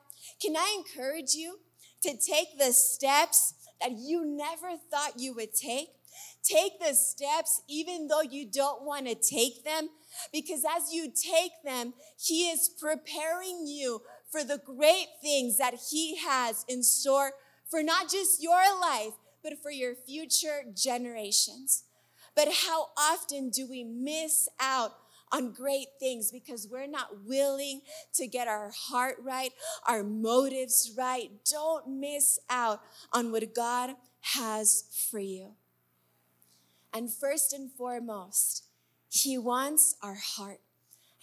can 0.42 0.56
I 0.56 0.78
encourage 0.78 1.34
you 1.34 1.60
to 2.02 2.18
take 2.18 2.58
the 2.58 2.74
steps 2.74 3.54
that 3.82 3.92
you 3.92 4.26
never 4.26 4.76
thought 4.90 5.20
you 5.20 5.34
would 5.36 5.54
take? 5.54 5.90
Take 6.44 6.80
the 6.80 6.94
steps 6.94 7.62
even 7.68 8.08
though 8.08 8.22
you 8.22 8.46
don't 8.50 8.84
want 8.84 9.08
to 9.08 9.16
take 9.16 9.64
them, 9.64 9.90
because 10.32 10.64
as 10.64 10.94
you 10.94 11.12
take 11.12 11.52
them, 11.64 11.94
He 12.18 12.50
is 12.50 12.70
preparing 12.70 13.68
you 13.68 14.02
for 14.30 14.44
the 14.44 14.60
great 14.64 15.08
things 15.22 15.58
that 15.58 15.76
He 15.92 16.18
has 16.18 16.66
in 16.68 16.84
store 16.84 17.32
for 17.70 17.84
not 17.84 18.10
just 18.10 18.42
your 18.42 18.80
life, 18.80 19.14
but 19.44 19.62
for 19.62 19.72
your 19.72 19.96
future 19.96 20.64
generations. 20.74 21.84
But 22.36 22.50
how 22.66 22.88
often 22.98 23.50
do 23.50 23.68
we 23.68 23.84
miss 23.84 24.48
out 24.60 24.94
on 25.32 25.52
great 25.52 25.88
things 26.00 26.32
because 26.32 26.68
we're 26.72 26.88
not 26.88 27.26
willing 27.26 27.82
to 28.14 28.28
get 28.28 28.48
our 28.48 28.72
heart 28.72 29.16
right, 29.22 29.52
our 29.88 30.04
motives 30.04 30.92
right? 30.98 31.32
Don't 31.50 31.88
miss 32.00 32.40
out 32.50 32.82
on 33.12 33.32
what 33.32 33.54
God 33.54 33.92
has 34.34 34.84
for 35.10 35.20
you. 35.20 35.54
And 36.94 37.12
first 37.12 37.54
and 37.54 37.72
foremost, 37.72 38.64
He 39.10 39.38
wants 39.38 39.96
our 40.02 40.16
heart. 40.16 40.60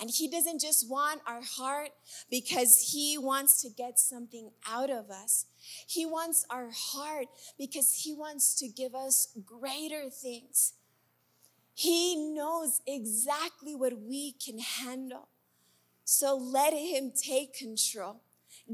And 0.01 0.11
He 0.11 0.29
doesn't 0.29 0.61
just 0.61 0.91
want 0.91 1.21
our 1.27 1.43
heart 1.43 1.91
because 2.31 2.91
He 2.93 3.17
wants 3.17 3.63
to 3.63 3.71
get 3.71 3.99
something 3.99 4.51
out 4.69 4.91
of 4.91 5.11
us. 5.11 5.47
He 5.87 6.05
wants 6.05 6.45
our 6.51 6.71
heart 6.73 7.29
because 7.59 8.03
He 8.05 8.13
wants 8.13 8.55
to 8.57 8.69
give 8.69 8.95
us 8.95 9.29
greater 9.45 10.11
things. 10.11 10.75
He 11.75 12.17
knows 12.17 12.81
exactly 12.87 13.75
what 13.75 14.01
we 14.01 14.33
can 14.33 14.59
handle. 14.59 15.29
So 16.05 16.37
let 16.37 16.73
Him 16.73 17.13
take 17.17 17.55
control. 17.55 18.21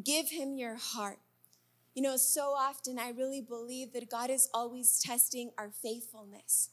Give 0.02 0.28
Him 0.30 0.56
your 0.56 0.76
heart. 0.76 1.18
You 1.94 2.02
know, 2.02 2.16
so 2.16 2.54
often 2.56 2.98
I 2.98 3.10
really 3.10 3.40
believe 3.40 3.92
that 3.92 4.08
God 4.08 4.30
is 4.30 4.48
always 4.54 5.00
testing 5.00 5.50
our 5.58 5.70
faithfulness. 5.70 6.70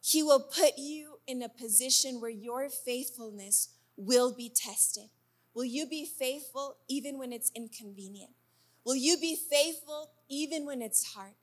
He 0.00 0.22
will 0.22 0.40
put 0.40 0.78
you 0.78 1.18
in 1.26 1.42
a 1.42 1.48
position 1.48 2.20
where 2.20 2.30
your 2.30 2.68
faithfulness 2.68 3.68
will 3.96 4.34
be 4.34 4.48
tested. 4.54 5.10
Will 5.54 5.64
you 5.64 5.86
be 5.86 6.06
faithful 6.06 6.76
even 6.88 7.18
when 7.18 7.32
it's 7.32 7.50
inconvenient? 7.54 8.30
Will 8.84 8.96
you 8.96 9.18
be 9.18 9.36
faithful 9.36 10.10
even 10.28 10.64
when 10.64 10.80
it's 10.80 11.12
hard? 11.14 11.34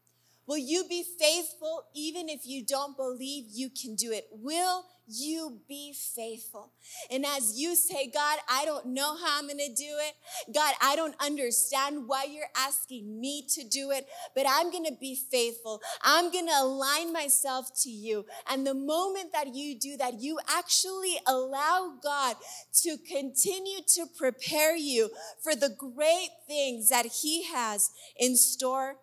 Will 0.48 0.58
you 0.58 0.86
be 0.90 1.04
faithful 1.20 1.84
even 1.94 2.30
if 2.30 2.42
you 2.46 2.66
don't 2.66 2.96
believe 2.96 3.46
you 3.52 3.70
can 3.70 3.96
do 3.96 4.14
it? 4.14 4.28
Will 4.32 4.86
you 5.08 5.60
be 5.68 5.94
faithful? 5.94 6.72
And 7.12 7.26
as 7.26 7.58
you 7.58 7.76
say, 7.76 8.10
God, 8.14 8.40
I 8.50 8.66
don't 8.66 8.88
know 8.88 9.18
how 9.18 9.40
I'm 9.40 9.48
going 9.48 9.58
to 9.58 9.74
do 9.74 9.98
it. 10.00 10.14
God, 10.54 10.74
I 10.82 10.96
don't 10.96 11.16
understand 11.20 12.08
why 12.08 12.26
you're 12.30 12.46
asking 12.56 13.20
me 13.20 13.46
to 13.56 13.64
do 13.68 13.92
it, 13.92 14.08
but 14.36 14.46
I'm 14.48 14.72
going 14.72 14.86
to 14.86 14.96
be 15.00 15.16
faithful. 15.16 15.82
I'm 16.02 16.32
going 16.32 16.48
to 16.48 16.60
align 16.60 17.14
myself 17.14 17.70
to 17.84 17.90
you. 17.90 18.26
And 18.50 18.66
the 18.66 18.74
moment 18.74 19.32
that 19.34 19.54
you 19.54 19.80
do 19.80 19.98
that, 19.98 20.22
you 20.22 20.40
actually 20.50 21.18
allow 21.26 21.94
God 22.02 22.36
to 22.84 22.98
continue 22.98 23.80
to 23.96 24.06
prepare 24.18 24.76
you 24.76 25.10
for 25.42 25.56
the 25.56 25.76
great 25.78 26.30
things 26.48 26.90
that 26.90 27.06
He 27.06 27.46
has 27.46 27.92
in 28.18 28.36
store 28.36 28.96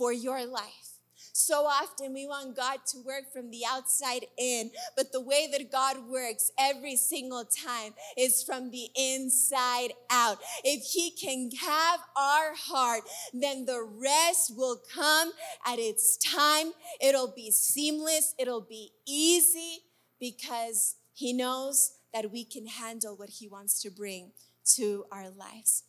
for 0.00 0.14
your 0.14 0.46
life. 0.46 0.96
So 1.34 1.66
often 1.66 2.14
we 2.14 2.26
want 2.26 2.56
God 2.56 2.78
to 2.92 3.02
work 3.04 3.30
from 3.30 3.50
the 3.50 3.64
outside 3.68 4.24
in, 4.38 4.70
but 4.96 5.12
the 5.12 5.20
way 5.20 5.46
that 5.52 5.70
God 5.70 6.08
works 6.08 6.50
every 6.58 6.96
single 6.96 7.44
time 7.44 7.92
is 8.16 8.42
from 8.42 8.70
the 8.70 8.88
inside 8.96 9.90
out. 10.10 10.38
If 10.64 10.84
He 10.84 11.10
can 11.10 11.50
have 11.60 12.00
our 12.16 12.54
heart, 12.56 13.02
then 13.34 13.66
the 13.66 13.82
rest 13.82 14.56
will 14.56 14.80
come 14.90 15.32
at 15.66 15.78
its 15.78 16.16
time. 16.16 16.72
It'll 16.98 17.34
be 17.36 17.50
seamless, 17.50 18.34
it'll 18.38 18.62
be 18.62 18.92
easy 19.06 19.80
because 20.18 20.96
He 21.12 21.34
knows 21.34 21.92
that 22.14 22.32
we 22.32 22.44
can 22.44 22.66
handle 22.66 23.16
what 23.16 23.28
He 23.28 23.48
wants 23.48 23.82
to 23.82 23.90
bring 23.90 24.32
to 24.76 25.04
our 25.12 25.28
lives. 25.28 25.84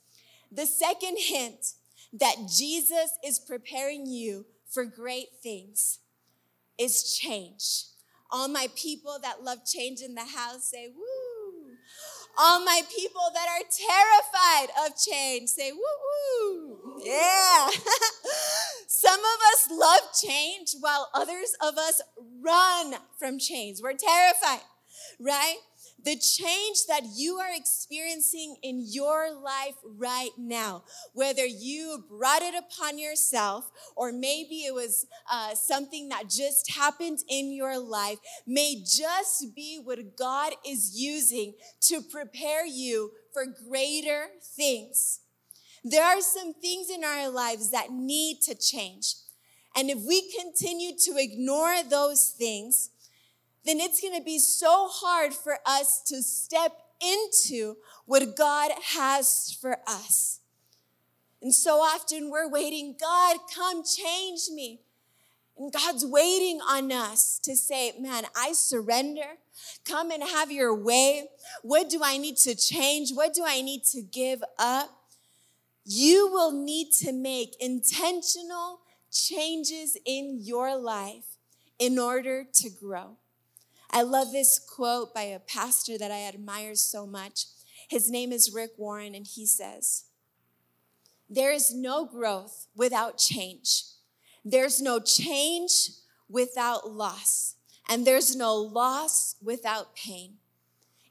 The 0.52 0.66
second 0.66 1.16
hint 1.18 1.76
that 2.14 2.36
Jesus 2.50 3.18
is 3.26 3.40
preparing 3.40 4.06
you 4.06 4.46
for 4.70 4.86
great 4.86 5.30
things 5.42 6.00
is 6.78 7.16
change. 7.16 7.86
All 8.30 8.48
my 8.48 8.68
people 8.76 9.18
that 9.22 9.44
love 9.44 9.60
change 9.66 10.02
in 10.02 10.16
the 10.16 10.22
house 10.22 10.70
say, 10.72 10.88
woo. 10.88 11.76
All 12.38 12.64
my 12.64 12.82
people 12.96 13.30
that 13.34 13.48
are 13.48 13.68
terrified 13.70 14.70
of 14.86 14.98
change 14.98 15.50
say, 15.50 15.72
woo 15.72 15.80
woo. 15.80 17.02
Yeah. 17.04 17.70
Some 18.88 19.20
of 19.20 19.40
us 19.54 19.68
love 19.72 20.02
change 20.24 20.76
while 20.80 21.10
others 21.14 21.54
of 21.62 21.78
us 21.78 22.02
run 22.42 22.96
from 23.20 23.38
change. 23.38 23.80
We're 23.82 23.94
terrified, 23.94 24.62
right? 25.20 25.58
The 26.04 26.16
change 26.16 26.86
that 26.88 27.04
you 27.16 27.36
are 27.36 27.54
experiencing 27.56 28.56
in 28.64 28.84
your 28.86 29.34
life 29.34 29.76
right 29.84 30.32
now, 30.38 30.84
whether 31.14 31.46
you 31.46 32.04
brought 32.10 32.42
it 32.42 32.56
upon 32.56 32.98
yourself 32.98 33.70
or 33.96 34.12
maybe 34.12 34.64
it 34.66 34.74
was 34.74 35.06
uh, 35.32 35.54
something 35.54 36.10
that 36.10 36.30
just 36.30 36.72
happened 36.72 37.20
in 37.30 37.54
your 37.54 37.78
life, 37.78 38.18
may 38.48 38.84
just 38.86 39.56
be 39.56 39.80
what 39.84 40.18
God 40.18 40.54
is 40.68 40.94
using 40.96 41.54
to 41.82 42.02
prepare 42.02 42.66
you 42.66 43.12
for 43.34 43.46
greater 43.70 44.28
things. 44.56 45.20
There 45.84 46.04
are 46.04 46.22
some 46.22 46.54
things 46.54 46.90
in 46.90 47.04
our 47.04 47.30
lives 47.30 47.72
that 47.72 47.92
need 47.92 48.42
to 48.42 48.56
change. 48.56 49.16
And 49.76 49.90
if 49.90 50.00
we 50.00 50.32
continue 50.32 50.92
to 51.06 51.16
ignore 51.18 51.82
those 51.84 52.36
things, 52.38 52.90
then 53.66 53.80
it's 53.80 54.02
going 54.02 54.18
to 54.18 54.24
be 54.24 54.40
so 54.40 54.88
hard 54.90 55.34
for 55.34 55.58
us 55.66 56.02
to 56.08 56.22
step 56.22 56.74
into 57.02 57.76
what 58.06 58.36
God 58.36 58.72
has 58.96 59.58
for 59.60 59.78
us. 59.88 60.40
And 61.42 61.54
so 61.54 61.78
often 61.78 62.30
we're 62.30 62.50
waiting, 62.50 62.96
God, 63.00 63.38
come 63.54 63.84
change 63.84 64.42
me. 64.54 64.82
And 65.58 65.72
God's 65.72 66.06
waiting 66.06 66.60
on 66.62 66.92
us 66.92 67.40
to 67.44 67.56
say, 67.56 67.94
man, 68.00 68.24
I 68.36 68.54
surrender. 68.54 69.38
Come 69.86 70.12
and 70.12 70.24
have 70.24 70.52
your 70.52 70.74
way. 70.74 71.28
What 71.62 71.90
do 71.90 72.02
I 72.04 72.18
need 72.18 72.38
to 72.38 72.56
change? 72.56 73.12
What 73.12 73.34
do 73.34 73.44
I 73.46 73.62
need 73.62 73.84
to 73.86 74.02
give 74.02 74.44
up? 74.58 75.02
you 75.86 76.30
will 76.32 76.52
need 76.52 76.92
to 76.92 77.12
make 77.12 77.56
intentional 77.60 78.80
changes 79.12 79.98
in 80.06 80.38
your 80.40 80.76
life 80.78 81.38
in 81.80 81.98
order 81.98 82.46
to 82.54 82.70
grow. 82.70 83.18
I 83.94 84.04
love 84.04 84.32
this 84.32 84.58
quote 84.58 85.14
by 85.14 85.24
a 85.24 85.40
pastor 85.40 85.98
that 85.98 86.12
I 86.12 86.24
admire 86.24 86.76
so 86.76 87.06
much. 87.06 87.46
His 87.90 88.10
name 88.10 88.32
is 88.32 88.54
Rick 88.54 88.72
Warren, 88.78 89.14
and 89.14 89.28
he 89.28 89.46
says, 89.46 90.06
There 91.30 91.52
is 91.52 91.74
no 91.74 92.06
growth 92.06 92.68
without 92.74 93.18
change. 93.18 93.84
There's 94.46 94.82
no 94.82 95.00
change 95.00 95.90
without 96.30 96.90
loss, 96.90 97.56
and 97.90 98.08
there's 98.08 98.34
no 98.34 98.56
loss 98.56 99.36
without 99.44 99.94
pain. 99.94 100.36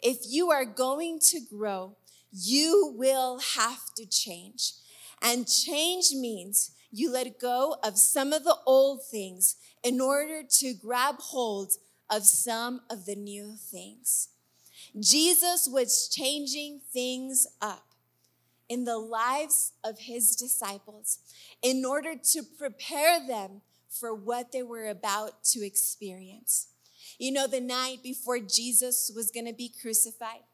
If 0.02 0.20
you 0.26 0.50
are 0.50 0.64
going 0.64 1.18
to 1.30 1.40
grow, 1.40 1.96
you 2.32 2.94
will 2.96 3.40
have 3.56 3.92
to 3.96 4.06
change. 4.06 4.72
And 5.20 5.46
change 5.46 6.12
means 6.12 6.70
you 6.90 7.12
let 7.12 7.38
go 7.38 7.76
of 7.82 7.98
some 7.98 8.32
of 8.32 8.44
the 8.44 8.56
old 8.66 9.04
things 9.04 9.56
in 9.84 10.00
order 10.00 10.42
to 10.60 10.72
grab 10.72 11.16
hold 11.18 11.72
of 12.10 12.26
some 12.26 12.80
of 12.90 13.06
the 13.06 13.14
new 13.14 13.54
things. 13.56 14.28
Jesus 14.98 15.68
was 15.70 16.08
changing 16.08 16.80
things 16.92 17.46
up 17.60 17.84
in 18.68 18.84
the 18.84 18.98
lives 18.98 19.72
of 19.84 19.98
his 20.00 20.34
disciples 20.36 21.18
in 21.62 21.84
order 21.84 22.14
to 22.32 22.42
prepare 22.42 23.24
them 23.24 23.62
for 23.88 24.14
what 24.14 24.52
they 24.52 24.62
were 24.62 24.88
about 24.88 25.44
to 25.44 25.64
experience. 25.64 26.68
You 27.18 27.32
know, 27.32 27.46
the 27.46 27.60
night 27.60 28.02
before 28.02 28.38
Jesus 28.38 29.10
was 29.14 29.30
going 29.30 29.46
to 29.46 29.52
be 29.52 29.72
crucified, 29.82 30.44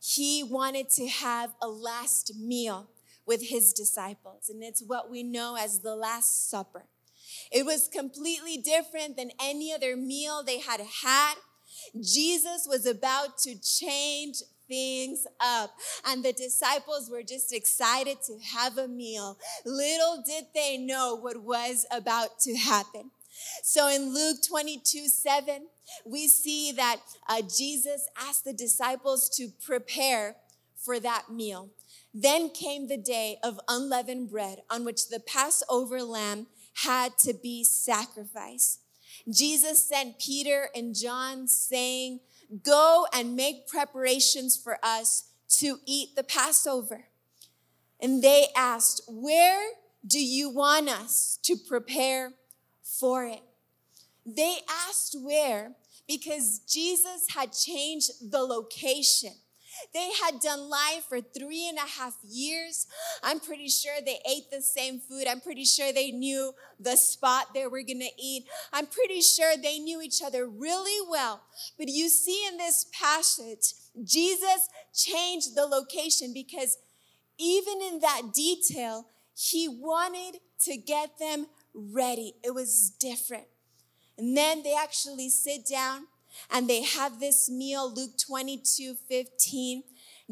he 0.00 0.42
wanted 0.42 0.90
to 0.90 1.06
have 1.06 1.54
a 1.62 1.68
last 1.68 2.36
meal 2.36 2.88
with 3.26 3.48
his 3.48 3.72
disciples, 3.72 4.48
and 4.48 4.62
it's 4.62 4.82
what 4.82 5.10
we 5.10 5.22
know 5.22 5.56
as 5.58 5.80
the 5.80 5.94
Last 5.94 6.50
Supper. 6.50 6.86
It 7.50 7.64
was 7.64 7.88
completely 7.88 8.58
different 8.58 9.16
than 9.16 9.30
any 9.40 9.72
other 9.72 9.96
meal 9.96 10.42
they 10.42 10.60
had 10.60 10.80
had. 11.02 11.34
Jesus 12.00 12.66
was 12.68 12.86
about 12.86 13.38
to 13.38 13.54
change 13.60 14.36
things 14.68 15.26
up, 15.40 15.70
and 16.06 16.22
the 16.22 16.32
disciples 16.32 17.08
were 17.10 17.22
just 17.22 17.54
excited 17.54 18.18
to 18.26 18.38
have 18.38 18.76
a 18.76 18.86
meal. 18.86 19.38
Little 19.64 20.22
did 20.26 20.46
they 20.54 20.76
know 20.76 21.16
what 21.16 21.42
was 21.42 21.86
about 21.90 22.38
to 22.40 22.54
happen. 22.54 23.10
So 23.62 23.88
in 23.88 24.14
Luke 24.14 24.38
22 24.46 25.08
7, 25.08 25.68
we 26.04 26.28
see 26.28 26.72
that 26.72 26.96
uh, 27.28 27.42
Jesus 27.42 28.08
asked 28.18 28.44
the 28.44 28.52
disciples 28.52 29.28
to 29.36 29.48
prepare 29.64 30.36
for 30.76 31.00
that 31.00 31.30
meal. 31.30 31.70
Then 32.12 32.50
came 32.50 32.88
the 32.88 32.96
day 32.96 33.38
of 33.42 33.60
unleavened 33.68 34.30
bread 34.30 34.62
on 34.70 34.84
which 34.84 35.08
the 35.08 35.20
Passover 35.20 36.02
lamb 36.02 36.46
had 36.84 37.18
to 37.18 37.34
be 37.34 37.64
sacrificed. 37.64 38.80
Jesus 39.28 39.86
sent 39.86 40.18
Peter 40.18 40.68
and 40.74 40.94
John 40.94 41.48
saying, 41.48 42.20
Go 42.62 43.06
and 43.12 43.36
make 43.36 43.68
preparations 43.68 44.56
for 44.56 44.78
us 44.82 45.24
to 45.58 45.78
eat 45.84 46.16
the 46.16 46.22
Passover. 46.22 47.06
And 48.00 48.22
they 48.22 48.46
asked, 48.56 49.02
Where 49.08 49.70
do 50.06 50.24
you 50.24 50.50
want 50.50 50.88
us 50.88 51.38
to 51.42 51.56
prepare 51.56 52.32
for 52.82 53.24
it? 53.24 53.42
They 54.24 54.58
asked 54.88 55.16
where 55.20 55.72
because 56.06 56.60
Jesus 56.60 57.26
had 57.34 57.52
changed 57.52 58.30
the 58.30 58.40
location. 58.40 59.32
They 59.92 60.10
had 60.22 60.40
done 60.40 60.68
life 60.68 61.04
for 61.08 61.20
three 61.20 61.68
and 61.68 61.78
a 61.78 61.88
half 62.00 62.16
years. 62.22 62.86
I'm 63.22 63.40
pretty 63.40 63.68
sure 63.68 63.94
they 64.04 64.18
ate 64.28 64.50
the 64.50 64.62
same 64.62 65.00
food. 65.00 65.26
I'm 65.28 65.40
pretty 65.40 65.64
sure 65.64 65.92
they 65.92 66.10
knew 66.10 66.52
the 66.78 66.96
spot 66.96 67.54
they 67.54 67.66
were 67.66 67.82
going 67.82 68.00
to 68.00 68.22
eat. 68.22 68.44
I'm 68.72 68.86
pretty 68.86 69.20
sure 69.20 69.56
they 69.56 69.78
knew 69.78 70.00
each 70.00 70.22
other 70.22 70.46
really 70.46 71.06
well. 71.08 71.42
But 71.76 71.88
you 71.88 72.08
see 72.08 72.46
in 72.46 72.56
this 72.56 72.86
passage, 72.98 73.74
Jesus 74.04 74.68
changed 74.94 75.54
the 75.54 75.66
location 75.66 76.32
because 76.32 76.76
even 77.38 77.80
in 77.82 78.00
that 78.00 78.32
detail, 78.34 79.06
he 79.34 79.68
wanted 79.68 80.40
to 80.64 80.76
get 80.76 81.18
them 81.18 81.46
ready. 81.72 82.34
It 82.42 82.54
was 82.54 82.90
different. 82.98 83.46
And 84.16 84.36
then 84.36 84.64
they 84.64 84.74
actually 84.74 85.28
sit 85.28 85.66
down 85.66 86.08
and 86.50 86.68
they 86.68 86.82
have 86.82 87.20
this 87.20 87.48
meal, 87.48 87.92
Luke 87.92 88.18
22 88.18 88.94
15. 89.08 89.82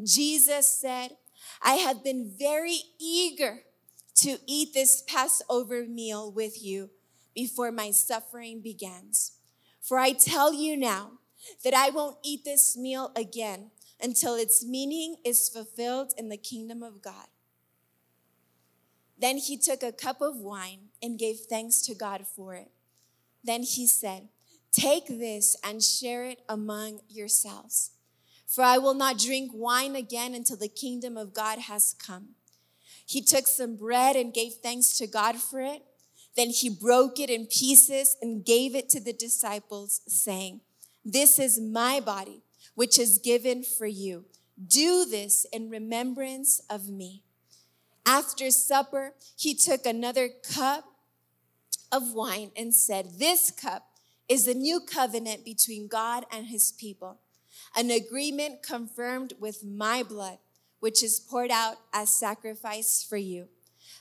Jesus 0.03 0.69
said, 0.69 1.11
I 1.61 1.75
have 1.75 2.03
been 2.03 2.31
very 2.37 2.79
eager 2.99 3.61
to 4.17 4.37
eat 4.47 4.73
this 4.73 5.03
Passover 5.07 5.85
meal 5.85 6.31
with 6.31 6.63
you 6.63 6.89
before 7.35 7.71
my 7.71 7.91
suffering 7.91 8.61
begins. 8.61 9.33
For 9.81 9.99
I 9.99 10.11
tell 10.11 10.53
you 10.53 10.75
now 10.75 11.11
that 11.63 11.73
I 11.73 11.89
won't 11.89 12.17
eat 12.23 12.43
this 12.43 12.75
meal 12.75 13.11
again 13.15 13.71
until 14.01 14.35
its 14.35 14.65
meaning 14.65 15.17
is 15.23 15.49
fulfilled 15.49 16.13
in 16.17 16.29
the 16.29 16.37
kingdom 16.37 16.83
of 16.83 17.01
God. 17.01 17.27
Then 19.19 19.37
he 19.37 19.57
took 19.57 19.81
a 19.81 19.91
cup 19.91 20.21
of 20.21 20.37
wine 20.37 20.89
and 21.01 21.17
gave 21.17 21.37
thanks 21.49 21.81
to 21.83 21.95
God 21.95 22.25
for 22.27 22.53
it. 22.53 22.71
Then 23.43 23.63
he 23.63 23.87
said, 23.87 24.29
Take 24.77 25.07
this 25.07 25.55
and 25.63 25.81
share 25.81 26.25
it 26.25 26.41
among 26.47 26.99
yourselves. 27.09 27.93
For 28.45 28.63
I 28.63 28.77
will 28.77 28.93
not 28.93 29.17
drink 29.17 29.49
wine 29.51 29.95
again 29.95 30.35
until 30.35 30.55
the 30.55 30.67
kingdom 30.67 31.17
of 31.17 31.33
God 31.33 31.57
has 31.57 31.95
come. 31.97 32.35
He 33.03 33.23
took 33.23 33.47
some 33.47 33.75
bread 33.75 34.15
and 34.15 34.31
gave 34.31 34.53
thanks 34.53 34.95
to 34.99 35.07
God 35.07 35.37
for 35.37 35.59
it. 35.61 35.81
Then 36.35 36.49
he 36.49 36.69
broke 36.69 37.19
it 37.19 37.31
in 37.31 37.47
pieces 37.47 38.17
and 38.21 38.45
gave 38.45 38.75
it 38.75 38.87
to 38.89 38.99
the 38.99 39.13
disciples, 39.13 40.01
saying, 40.07 40.61
This 41.03 41.39
is 41.39 41.59
my 41.59 41.99
body, 41.99 42.43
which 42.75 42.99
is 42.99 43.17
given 43.17 43.63
for 43.63 43.87
you. 43.87 44.25
Do 44.63 45.05
this 45.05 45.47
in 45.51 45.71
remembrance 45.71 46.61
of 46.69 46.87
me. 46.87 47.23
After 48.05 48.51
supper, 48.51 49.15
he 49.35 49.55
took 49.55 49.87
another 49.87 50.29
cup 50.29 50.83
of 51.91 52.13
wine 52.13 52.51
and 52.55 52.75
said, 52.75 53.17
This 53.17 53.49
cup 53.49 53.86
is 54.29 54.45
the 54.45 54.53
new 54.53 54.79
covenant 54.79 55.45
between 55.45 55.87
God 55.87 56.25
and 56.31 56.47
his 56.47 56.71
people, 56.71 57.19
an 57.75 57.89
agreement 57.91 58.61
confirmed 58.61 59.33
with 59.39 59.63
my 59.63 60.03
blood, 60.03 60.37
which 60.79 61.03
is 61.03 61.19
poured 61.19 61.51
out 61.51 61.77
as 61.93 62.09
sacrifice 62.09 63.05
for 63.07 63.17
you. 63.17 63.47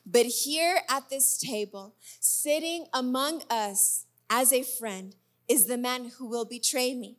But 0.04 0.26
here 0.26 0.80
at 0.88 1.08
this 1.10 1.38
table, 1.38 1.94
sitting 2.20 2.86
among 2.92 3.42
us 3.50 4.06
as 4.28 4.52
a 4.52 4.62
friend, 4.62 5.14
is 5.48 5.66
the 5.66 5.78
man 5.78 6.10
who 6.18 6.26
will 6.26 6.44
betray 6.44 6.94
me. 6.94 7.16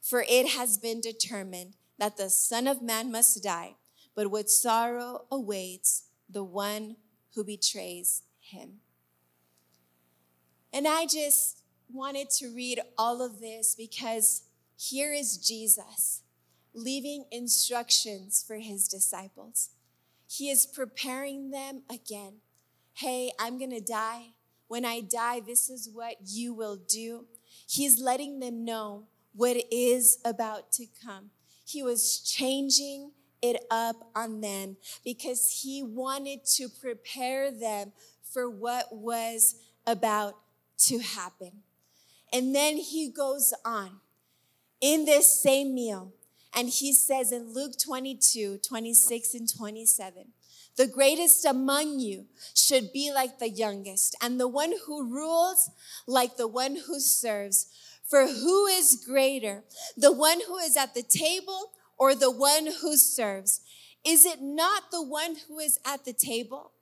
For 0.00 0.24
it 0.28 0.48
has 0.50 0.78
been 0.78 1.00
determined 1.00 1.74
that 1.98 2.16
the 2.16 2.30
Son 2.30 2.66
of 2.66 2.82
Man 2.82 3.10
must 3.10 3.42
die, 3.42 3.74
but 4.14 4.30
with 4.30 4.48
sorrow 4.48 5.24
awaits 5.30 6.04
the 6.28 6.44
one 6.44 6.96
who 7.34 7.44
betrays 7.44 8.22
him. 8.38 8.80
And 10.72 10.86
I 10.86 11.06
just 11.06 11.55
wanted 11.92 12.30
to 12.30 12.54
read 12.54 12.80
all 12.98 13.22
of 13.22 13.40
this 13.40 13.74
because 13.74 14.42
here 14.76 15.12
is 15.12 15.38
Jesus 15.38 16.22
leaving 16.74 17.24
instructions 17.32 18.44
for 18.46 18.56
his 18.56 18.86
disciples. 18.86 19.70
He 20.28 20.50
is 20.50 20.66
preparing 20.66 21.50
them 21.50 21.82
again. 21.90 22.34
Hey, 22.94 23.32
I'm 23.38 23.58
going 23.58 23.70
to 23.70 23.80
die. 23.80 24.32
When 24.68 24.84
I 24.84 25.00
die, 25.00 25.40
this 25.40 25.70
is 25.70 25.88
what 25.92 26.16
you 26.26 26.52
will 26.52 26.76
do. 26.76 27.26
He's 27.68 28.00
letting 28.00 28.40
them 28.40 28.64
know 28.64 29.04
what 29.34 29.56
is 29.70 30.18
about 30.24 30.72
to 30.72 30.86
come. 31.04 31.30
He 31.64 31.82
was 31.82 32.20
changing 32.20 33.12
it 33.42 33.64
up 33.70 34.10
on 34.14 34.40
them 34.40 34.76
because 35.04 35.60
he 35.62 35.82
wanted 35.82 36.44
to 36.56 36.68
prepare 36.68 37.50
them 37.50 37.92
for 38.22 38.50
what 38.50 38.94
was 38.94 39.56
about 39.86 40.36
to 40.78 40.98
happen. 40.98 41.62
And 42.32 42.54
then 42.54 42.76
he 42.76 43.10
goes 43.10 43.54
on 43.64 44.00
in 44.80 45.04
this 45.04 45.40
same 45.40 45.74
meal, 45.74 46.12
and 46.54 46.68
he 46.68 46.92
says 46.92 47.32
in 47.32 47.54
Luke 47.54 47.78
22 47.78 48.58
26 48.58 49.34
and 49.34 49.48
27, 49.56 50.32
the 50.76 50.86
greatest 50.86 51.44
among 51.44 52.00
you 52.00 52.26
should 52.54 52.92
be 52.92 53.10
like 53.12 53.38
the 53.38 53.48
youngest, 53.48 54.16
and 54.20 54.38
the 54.38 54.48
one 54.48 54.74
who 54.86 55.10
rules 55.10 55.70
like 56.06 56.36
the 56.36 56.48
one 56.48 56.76
who 56.86 57.00
serves. 57.00 57.68
For 58.08 58.28
who 58.28 58.66
is 58.66 59.02
greater, 59.04 59.64
the 59.96 60.12
one 60.12 60.38
who 60.46 60.58
is 60.58 60.76
at 60.76 60.94
the 60.94 61.02
table 61.02 61.72
or 61.98 62.14
the 62.14 62.30
one 62.30 62.68
who 62.80 62.96
serves? 62.96 63.60
Is 64.06 64.24
it 64.24 64.40
not 64.40 64.90
the 64.90 65.02
one 65.02 65.36
who 65.48 65.58
is 65.58 65.80
at 65.84 66.04
the 66.04 66.12
table? 66.12 66.72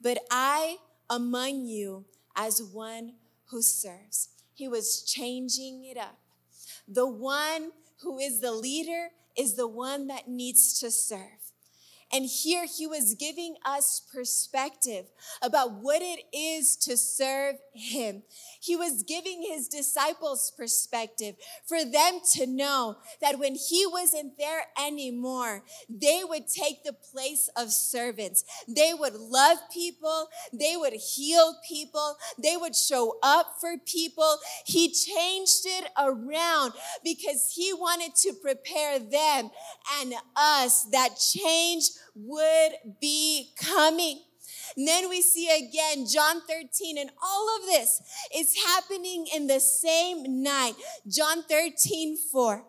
But 0.00 0.18
I 0.30 0.78
among 1.08 1.66
you 1.66 2.06
as 2.34 2.62
one 2.62 3.14
who 3.50 3.62
serves. 3.62 4.30
He 4.54 4.68
was 4.68 5.02
changing 5.02 5.84
it 5.84 5.96
up. 5.96 6.18
The 6.86 7.06
one 7.06 7.72
who 8.02 8.18
is 8.18 8.40
the 8.40 8.52
leader 8.52 9.08
is 9.36 9.54
the 9.54 9.68
one 9.68 10.08
that 10.08 10.28
needs 10.28 10.78
to 10.80 10.90
serve. 10.90 11.41
And 12.14 12.26
here 12.26 12.66
he 12.66 12.86
was 12.86 13.14
giving 13.14 13.56
us 13.64 14.02
perspective 14.12 15.06
about 15.40 15.72
what 15.72 16.02
it 16.02 16.24
is 16.30 16.76
to 16.76 16.96
serve 16.96 17.56
him. 17.72 18.22
He 18.60 18.76
was 18.76 19.02
giving 19.02 19.42
his 19.42 19.66
disciples 19.66 20.52
perspective 20.54 21.36
for 21.64 21.84
them 21.84 22.20
to 22.34 22.46
know 22.46 22.98
that 23.22 23.38
when 23.38 23.54
he 23.54 23.86
wasn't 23.86 24.36
there 24.36 24.64
anymore, 24.78 25.62
they 25.88 26.22
would 26.22 26.48
take 26.48 26.84
the 26.84 26.92
place 26.92 27.48
of 27.56 27.72
servants. 27.72 28.44
They 28.68 28.92
would 28.92 29.14
love 29.14 29.58
people, 29.72 30.28
they 30.52 30.76
would 30.76 30.92
heal 30.92 31.56
people, 31.66 32.16
they 32.40 32.58
would 32.58 32.76
show 32.76 33.16
up 33.22 33.54
for 33.58 33.78
people. 33.78 34.36
He 34.66 34.92
changed 34.92 35.62
it 35.64 35.88
around 35.98 36.74
because 37.02 37.54
he 37.54 37.72
wanted 37.72 38.14
to 38.16 38.34
prepare 38.34 38.98
them 38.98 39.50
and 39.98 40.14
us 40.36 40.84
that 40.92 41.16
change 41.18 41.90
would 42.14 42.72
be 43.00 43.52
coming. 43.56 44.20
And 44.76 44.86
then 44.88 45.08
we 45.08 45.22
see 45.22 45.48
again 45.48 46.06
John 46.06 46.40
13, 46.48 46.98
and 46.98 47.10
all 47.22 47.56
of 47.56 47.66
this 47.66 48.02
is 48.34 48.56
happening 48.66 49.26
in 49.34 49.46
the 49.46 49.60
same 49.60 50.42
night. 50.42 50.74
John 51.08 51.42
13, 51.42 52.16
4. 52.16 52.64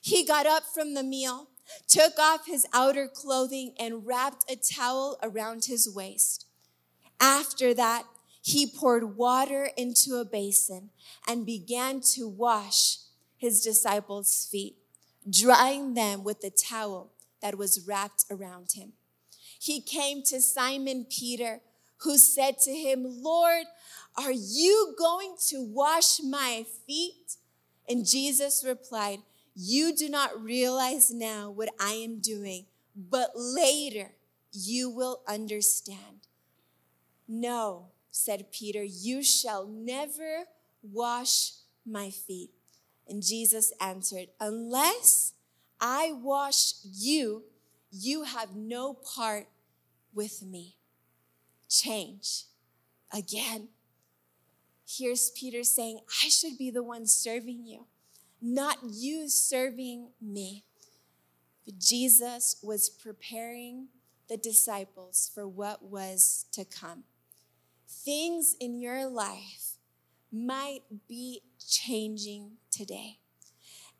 He 0.00 0.24
got 0.24 0.46
up 0.46 0.64
from 0.74 0.94
the 0.94 1.02
meal, 1.02 1.48
took 1.88 2.18
off 2.18 2.46
his 2.46 2.66
outer 2.72 3.08
clothing, 3.08 3.74
and 3.78 4.06
wrapped 4.06 4.50
a 4.50 4.56
towel 4.56 5.18
around 5.22 5.66
his 5.66 5.92
waist. 5.92 6.46
After 7.20 7.72
that, 7.74 8.04
he 8.42 8.66
poured 8.66 9.16
water 9.16 9.70
into 9.76 10.16
a 10.16 10.24
basin 10.24 10.90
and 11.28 11.46
began 11.46 12.00
to 12.14 12.28
wash 12.28 12.98
his 13.36 13.62
disciples' 13.62 14.48
feet, 14.50 14.76
drying 15.28 15.94
them 15.94 16.24
with 16.24 16.40
the 16.40 16.50
towel 16.50 17.12
that 17.42 17.58
was 17.58 17.86
wrapped 17.86 18.24
around 18.30 18.72
him. 18.72 18.92
He 19.58 19.80
came 19.80 20.22
to 20.24 20.40
Simon 20.40 21.06
Peter, 21.08 21.60
who 21.98 22.18
said 22.18 22.58
to 22.60 22.72
him, 22.72 23.04
Lord, 23.04 23.66
are 24.16 24.32
you 24.32 24.94
going 24.98 25.34
to 25.48 25.62
wash 25.62 26.20
my 26.22 26.64
feet? 26.86 27.36
And 27.88 28.06
Jesus 28.06 28.64
replied, 28.66 29.18
You 29.54 29.94
do 29.94 30.08
not 30.08 30.42
realize 30.42 31.10
now 31.10 31.50
what 31.50 31.68
I 31.78 31.92
am 31.92 32.20
doing, 32.20 32.66
but 32.96 33.30
later 33.34 34.12
you 34.52 34.90
will 34.90 35.20
understand. 35.28 36.26
No, 37.28 37.86
said 38.10 38.52
Peter, 38.52 38.82
you 38.82 39.22
shall 39.22 39.66
never 39.66 40.44
wash 40.82 41.52
my 41.86 42.10
feet. 42.10 42.50
And 43.08 43.22
Jesus 43.22 43.72
answered, 43.80 44.28
Unless 44.40 45.32
I 45.84 46.12
wash 46.12 46.74
you, 46.84 47.42
you 47.90 48.22
have 48.22 48.54
no 48.54 48.94
part 48.94 49.48
with 50.14 50.40
me. 50.40 50.76
Change. 51.68 52.44
Again, 53.12 53.68
here's 54.86 55.30
Peter 55.30 55.64
saying, 55.64 55.98
I 56.24 56.28
should 56.28 56.56
be 56.56 56.70
the 56.70 56.84
one 56.84 57.06
serving 57.08 57.66
you, 57.66 57.86
not 58.40 58.78
you 58.92 59.28
serving 59.28 60.10
me. 60.20 60.62
But 61.64 61.80
Jesus 61.80 62.56
was 62.62 62.88
preparing 62.88 63.88
the 64.28 64.36
disciples 64.36 65.32
for 65.34 65.48
what 65.48 65.82
was 65.82 66.46
to 66.52 66.64
come. 66.64 67.02
Things 67.88 68.54
in 68.60 68.80
your 68.80 69.06
life 69.06 69.78
might 70.30 70.82
be 71.08 71.42
changing 71.58 72.52
today. 72.70 73.18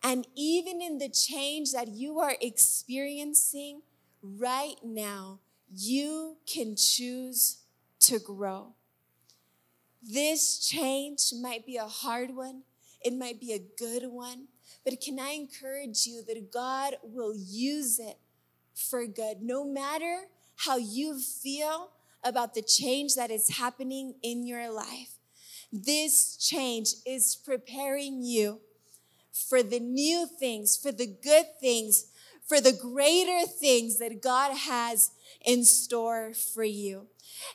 And 0.02 0.26
even 0.34 0.82
in 0.82 0.98
the 0.98 1.08
change 1.08 1.72
that 1.72 1.88
you 1.88 2.18
are 2.18 2.34
experiencing 2.40 3.82
right 4.22 4.76
now, 4.84 5.38
you 5.72 6.36
can 6.46 6.74
choose 6.76 7.58
to 8.00 8.18
grow. 8.18 8.74
This 10.02 10.58
change 10.58 11.32
might 11.40 11.64
be 11.64 11.76
a 11.76 11.86
hard 11.86 12.34
one, 12.34 12.62
it 13.04 13.14
might 13.14 13.40
be 13.40 13.52
a 13.52 13.62
good 13.78 14.10
one, 14.10 14.48
but 14.84 15.00
can 15.00 15.20
I 15.20 15.30
encourage 15.30 16.06
you 16.06 16.22
that 16.26 16.52
God 16.52 16.94
will 17.02 17.34
use 17.36 18.00
it 18.00 18.18
for 18.74 19.06
good, 19.06 19.42
no 19.42 19.64
matter 19.64 20.24
how 20.56 20.76
you 20.76 21.20
feel 21.20 21.90
about 22.24 22.54
the 22.54 22.62
change 22.62 23.14
that 23.14 23.30
is 23.30 23.58
happening 23.58 24.14
in 24.22 24.44
your 24.46 24.72
life? 24.72 25.18
This 25.72 26.36
change 26.36 26.94
is 27.06 27.36
preparing 27.36 28.22
you 28.22 28.60
for 29.32 29.62
the 29.62 29.80
new 29.80 30.26
things, 30.38 30.76
for 30.76 30.92
the 30.92 31.06
good 31.06 31.46
things, 31.60 32.06
for 32.46 32.60
the 32.60 32.72
greater 32.72 33.46
things 33.46 33.98
that 33.98 34.22
God 34.22 34.56
has 34.56 35.10
in 35.44 35.64
store 35.64 36.32
for 36.34 36.64
you. 36.64 37.06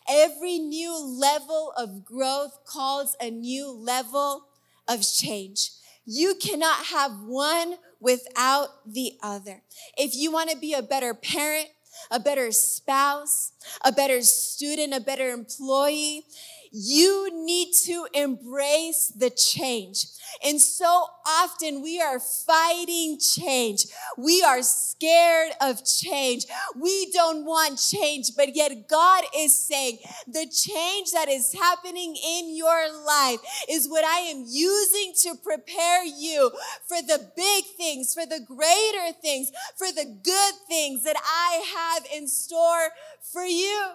Every 0.10 0.58
new 0.58 0.98
level 0.98 1.72
of 1.78 2.04
growth 2.04 2.66
calls 2.66 3.16
a 3.22 3.30
new 3.30 3.70
level 3.72 4.46
of 4.88 5.02
change. 5.02 5.72
You 6.06 6.36
cannot 6.36 6.86
have 6.86 7.22
one 7.22 7.76
without 8.00 8.70
the 8.92 9.14
other. 9.22 9.62
If 9.98 10.16
you 10.16 10.32
want 10.32 10.50
to 10.50 10.58
be 10.58 10.74
a 10.74 10.82
better 10.82 11.14
parent, 11.14 11.68
a 12.12 12.20
better 12.20 12.52
spouse, 12.52 13.52
a 13.84 13.92
better 13.92 14.22
student, 14.22 14.94
a 14.94 15.02
better 15.02 15.30
employee, 15.30 16.24
you 16.72 17.30
need 17.46 17.72
to 17.86 18.08
embrace 18.14 19.12
the 19.16 19.30
change. 19.30 20.06
And 20.44 20.62
so 20.62 21.08
often 21.26 21.82
we 21.82 22.02
are 22.02 22.20
fighting 22.20 23.20
change. 23.20 23.86
We 24.18 24.44
are 24.44 24.62
scared 24.62 25.52
of 25.62 25.86
change. 25.86 26.46
We 26.76 27.12
don't 27.12 27.46
want 27.46 27.80
change, 27.80 28.32
but 28.36 28.56
yet 28.56 28.88
God 28.90 29.24
is 29.36 29.56
saying 29.56 30.00
the 30.28 30.46
change 30.46 31.12
that 31.12 31.28
is 31.30 31.54
happening 31.54 32.16
in 32.16 32.56
your 32.56 33.06
life 33.06 33.40
is 33.70 33.88
what 33.88 34.06
I 34.06 34.20
am 34.20 34.44
using 34.48 35.14
to 35.24 35.36
prepare 35.36 36.04
you 36.04 36.52
for 36.88 37.02
the 37.02 37.32
big 37.36 37.66
things, 37.78 38.14
for 38.14 38.26
the 38.26 38.40
greater 38.46 39.14
things, 39.22 39.52
for 39.78 39.88
the 39.88 40.06
good 40.24 40.54
things 40.68 41.04
that 41.04 41.18
I 41.18 41.64
have 41.76 42.06
in 42.14 42.28
store 42.28 42.90
for 43.22 43.46
you. 43.46 43.92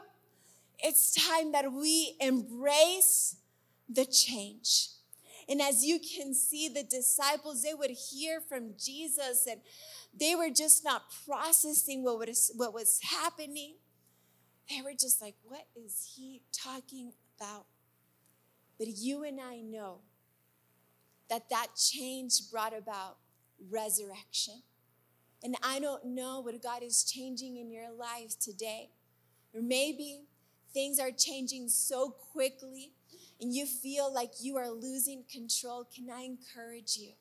It's 0.82 1.14
time 1.28 1.52
that 1.52 1.72
we 1.72 2.16
embrace 2.20 3.36
the 3.88 4.04
change. 4.04 4.88
And 5.48 5.60
as 5.60 5.84
you 5.84 5.98
can 5.98 6.34
see, 6.34 6.68
the 6.68 6.82
disciples, 6.82 7.62
they 7.62 7.74
would 7.74 7.90
hear 7.90 8.40
from 8.40 8.74
Jesus 8.82 9.46
and 9.48 9.60
they 10.18 10.34
were 10.34 10.50
just 10.50 10.84
not 10.84 11.04
processing 11.26 12.02
what 12.02 12.18
was, 12.18 12.52
what 12.56 12.74
was 12.74 13.00
happening. 13.02 13.74
They 14.70 14.82
were 14.82 14.92
just 14.92 15.20
like, 15.20 15.34
what 15.42 15.66
is 15.76 16.14
he 16.16 16.42
talking 16.52 17.12
about? 17.38 17.66
But 18.78 18.88
you 18.88 19.24
and 19.24 19.40
I 19.40 19.60
know 19.60 20.00
that 21.28 21.48
that 21.50 21.68
change 21.76 22.50
brought 22.50 22.76
about 22.76 23.18
resurrection. 23.70 24.62
And 25.42 25.56
I 25.62 25.80
don't 25.80 26.04
know 26.06 26.40
what 26.40 26.60
God 26.62 26.82
is 26.82 27.04
changing 27.04 27.56
in 27.56 27.70
your 27.70 27.90
life 27.90 28.38
today. 28.38 28.90
Or 29.54 29.60
maybe 29.60 30.22
things 30.72 30.98
are 30.98 31.10
changing 31.10 31.68
so 31.68 32.10
quickly 32.10 32.92
and 33.40 33.54
you 33.54 33.66
feel 33.66 34.12
like 34.12 34.34
you 34.40 34.56
are 34.56 34.70
losing 34.70 35.24
control, 35.30 35.84
can 35.84 36.08
I 36.10 36.22
encourage 36.22 36.96
you 36.96 37.12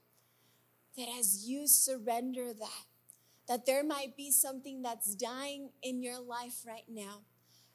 that 0.98 1.08
as 1.20 1.46
you 1.48 1.68
surrender 1.68 2.54
that, 2.54 2.86
that 3.48 3.66
there 3.66 3.84
might 3.84 4.16
be 4.16 4.30
something 4.32 4.82
that's 4.82 5.16
dying 5.16 5.70
in 5.82 6.04
your 6.04 6.20
life 6.20 6.64
right 6.66 6.86
now, 6.88 7.22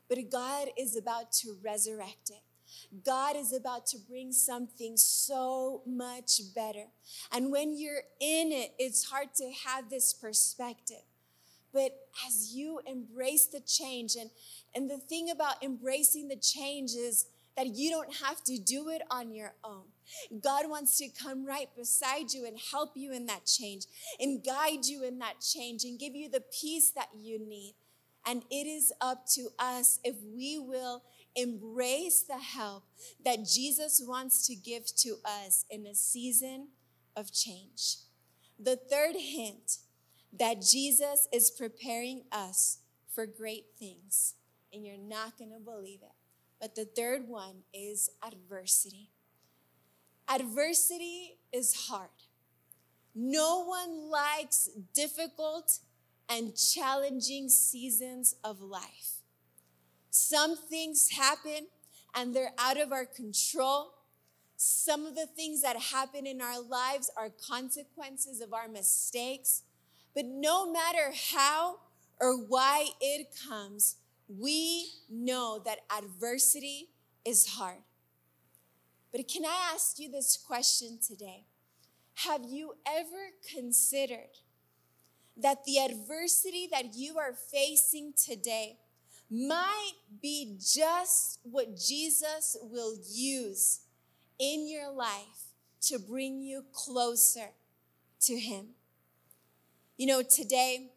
but 0.09 0.19
God 0.31 0.69
is 0.79 0.97
about 0.97 1.33
to 1.33 1.57
resurrect 1.65 2.31
it. 2.31 2.43
God 3.05 3.37
is 3.37 3.53
about 3.53 3.87
to 3.87 3.99
bring 3.99 4.33
something 4.33 4.97
so 4.97 5.83
much 5.87 6.41
better. 6.55 6.87
And 7.33 7.51
when 7.51 7.77
you're 7.77 8.03
in 8.21 8.53
it, 8.53 8.75
it's 8.79 9.11
hard 9.11 9.35
to 9.37 9.51
have 9.67 9.89
this 9.91 10.13
perspective. 10.13 11.03
But 11.73 11.93
as 12.27 12.55
you 12.55 12.81
embrace 12.87 13.47
the 13.47 13.61
change, 13.61 14.17
and, 14.17 14.31
and 14.77 14.91
the 14.91 14.99
thing 14.99 15.31
about 15.31 15.65
embracing 15.65 16.29
the 16.29 16.37
change 16.37 16.91
is 16.93 17.27
that 17.57 17.75
you 17.75 17.91
don't 17.91 18.15
have 18.17 18.45
to 18.45 18.59
do 18.59 18.91
it 18.91 19.01
on 19.11 19.35
your 19.35 19.55
own. 19.65 19.85
God 20.43 20.69
wants 20.69 20.99
to 20.99 21.09
come 21.09 21.47
right 21.47 21.69
beside 21.75 22.33
you 22.33 22.45
and 22.45 22.59
help 22.71 22.91
you 22.95 23.13
in 23.13 23.25
that 23.27 23.47
change 23.47 23.87
and 24.21 24.45
guide 24.45 24.85
you 24.85 25.03
in 25.03 25.19
that 25.21 25.41
change 25.41 25.85
and 25.85 25.99
give 25.99 26.15
you 26.15 26.29
the 26.29 26.45
peace 26.61 26.91
that 26.91 27.09
you 27.19 27.39
need. 27.39 27.75
And 28.27 28.43
it 28.51 28.67
is 28.67 28.93
up 29.01 29.25
to 29.35 29.49
us 29.59 30.01
if 30.05 30.17
we 30.23 30.59
will 30.59 31.03
embrace 31.35 32.23
the 32.23 32.39
help 32.39 32.85
that 33.25 33.47
Jesus 33.47 34.03
wants 34.05 34.47
to 34.49 34.55
give 34.55 34.85
to 34.97 35.17
us 35.25 35.65
in 35.71 35.87
a 35.87 35.95
season 35.95 36.69
of 37.17 37.33
change. 37.33 37.97
The 38.59 38.77
third 38.77 39.17
hint 39.17 39.79
that 40.39 40.61
Jesus 40.61 41.29
is 41.33 41.51
preparing 41.51 42.25
us 42.31 42.79
for 43.15 43.27
great 43.27 43.67
things, 43.79 44.35
and 44.77 44.87
you're 44.87 44.99
not 44.99 45.39
going 45.39 45.51
to 45.51 45.59
believe 45.59 46.01
it. 46.03 46.13
But 46.61 46.75
the 46.75 46.85
third 46.85 47.29
one 47.29 47.63
is 47.73 48.11
adversity. 48.23 49.11
Adversity 50.29 51.39
is 51.53 51.89
hard. 51.89 52.11
No 53.15 53.65
one 53.65 54.11
likes 54.11 54.69
difficult 54.95 55.79
and 56.29 56.55
challenging 56.55 57.49
seasons 57.49 58.35
of 58.45 58.61
life. 58.61 59.23
Some 60.11 60.57
things 60.57 61.11
happen 61.11 61.69
and 62.15 62.35
they're 62.35 62.53
out 62.59 62.79
of 62.79 62.93
our 62.93 63.07
control. 63.07 63.93
Some 64.57 65.07
of 65.07 65.15
the 65.15 65.27
things 65.27 65.63
that 65.63 65.77
happen 65.77 66.27
in 66.27 66.43
our 66.43 66.61
lives 66.61 67.11
are 67.17 67.31
consequences 67.31 68.41
of 68.41 68.53
our 68.53 68.69
mistakes. 68.69 69.63
But 70.15 70.27
no 70.27 70.71
matter 70.71 71.13
how 71.33 71.79
or 72.21 72.37
why 72.37 72.89
it 73.01 73.29
comes, 73.49 73.97
we 74.29 74.89
know 75.11 75.61
that 75.65 75.79
adversity 75.97 76.91
is 77.25 77.47
hard. 77.47 77.83
But 79.13 79.29
can 79.29 79.45
I 79.45 79.73
ask 79.73 79.99
you 79.99 80.11
this 80.11 80.37
question 80.37 80.99
today? 81.07 81.45
Have 82.25 82.43
you 82.49 82.75
ever 82.87 83.31
considered 83.55 84.39
that 85.37 85.65
the 85.65 85.79
adversity 85.79 86.69
that 86.71 86.95
you 86.95 87.19
are 87.19 87.33
facing 87.33 88.15
today 88.15 88.79
might 89.31 89.93
be 90.23 90.57
just 90.59 91.41
what 91.43 91.77
Jesus 91.77 92.57
will 92.63 92.95
use 93.11 93.81
in 94.39 94.69
your 94.69 94.91
life 94.91 95.53
to 95.83 95.99
bring 95.99 96.43
you 96.43 96.65
closer 96.73 97.51
to 98.21 98.39
Him? 98.39 98.69
You 99.97 100.07
know, 100.07 100.23
today 100.23 100.91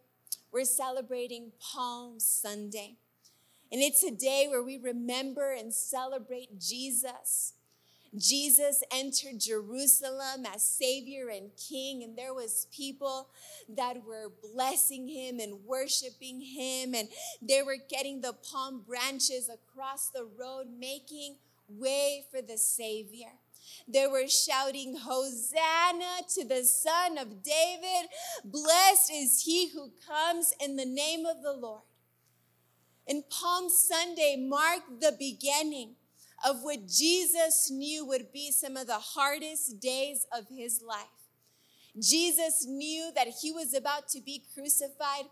we're 0.51 0.65
celebrating 0.65 1.51
Palm 1.59 2.19
Sunday. 2.19 2.97
And 3.71 3.81
it's 3.81 4.03
a 4.03 4.11
day 4.11 4.47
where 4.49 4.63
we 4.63 4.77
remember 4.77 5.51
and 5.51 5.73
celebrate 5.73 6.59
Jesus. 6.59 7.53
Jesus 8.17 8.81
entered 8.91 9.39
Jerusalem 9.39 10.45
as 10.51 10.63
savior 10.63 11.29
and 11.29 11.51
king 11.55 12.03
and 12.03 12.17
there 12.17 12.33
was 12.33 12.65
people 12.75 13.29
that 13.69 14.03
were 14.03 14.31
blessing 14.51 15.07
him 15.07 15.39
and 15.39 15.63
worshiping 15.65 16.41
him 16.41 16.95
and 16.95 17.07
they 17.39 17.61
were 17.61 17.77
getting 17.87 18.21
the 18.21 18.33
palm 18.33 18.81
branches 18.81 19.47
across 19.47 20.09
the 20.09 20.27
road 20.39 20.67
making 20.75 21.35
way 21.67 22.25
for 22.31 22.41
the 22.41 22.57
savior. 22.57 23.33
They 23.87 24.07
were 24.07 24.27
shouting, 24.27 24.97
Hosanna 24.97 26.23
to 26.35 26.45
the 26.45 26.63
Son 26.63 27.17
of 27.17 27.43
David. 27.43 28.09
Blessed 28.43 29.11
is 29.13 29.43
he 29.43 29.69
who 29.69 29.91
comes 30.07 30.53
in 30.59 30.75
the 30.75 30.85
name 30.85 31.25
of 31.25 31.43
the 31.43 31.53
Lord. 31.53 31.83
And 33.09 33.27
Palm 33.27 33.69
Sunday 33.69 34.35
marked 34.37 35.01
the 35.01 35.15
beginning 35.17 35.95
of 36.47 36.61
what 36.61 36.87
Jesus 36.87 37.71
knew 37.71 38.05
would 38.05 38.31
be 38.31 38.51
some 38.51 38.77
of 38.77 38.85
the 38.85 38.99
hardest 38.99 39.79
days 39.81 40.27
of 40.31 40.45
his 40.47 40.81
life. 40.87 41.07
Jesus 41.99 42.67
knew 42.67 43.11
that 43.15 43.27
he 43.41 43.51
was 43.51 43.73
about 43.73 44.07
to 44.09 44.21
be 44.21 44.43
crucified. 44.53 45.25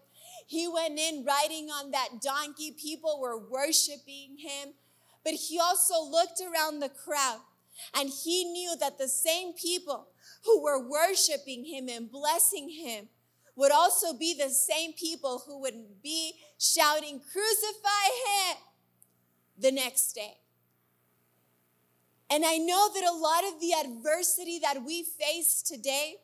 He 0.47 0.67
went 0.67 0.97
in 0.97 1.23
riding 1.23 1.69
on 1.69 1.91
that 1.91 2.19
donkey. 2.19 2.71
People 2.71 3.19
were 3.21 3.37
worshiping 3.37 4.37
him. 4.39 4.73
But 5.23 5.35
he 5.35 5.59
also 5.59 6.03
looked 6.03 6.41
around 6.41 6.79
the 6.79 6.89
crowd 6.89 7.41
and 7.93 8.09
he 8.09 8.45
knew 8.45 8.75
that 8.79 8.97
the 8.97 9.07
same 9.07 9.53
people 9.53 10.07
who 10.45 10.63
were 10.63 10.89
worshiping 10.89 11.65
him 11.65 11.89
and 11.89 12.09
blessing 12.09 12.69
him 12.69 13.09
would 13.57 13.71
also 13.71 14.13
be 14.13 14.33
the 14.33 14.49
same 14.49 14.93
people 14.93 15.43
who 15.45 15.59
would 15.59 16.01
be 16.01 16.33
shouting, 16.59 17.19
Crucify 17.19 18.05
him 18.25 18.57
the 19.57 19.71
next 19.71 20.13
day. 20.13 20.37
And 22.29 22.45
I 22.45 22.57
know 22.57 22.89
that 22.93 23.03
a 23.03 23.15
lot 23.15 23.43
of 23.45 23.59
the 23.59 23.73
adversity 23.73 24.59
that 24.59 24.83
we 24.85 25.03
face 25.03 25.63
today 25.63 26.17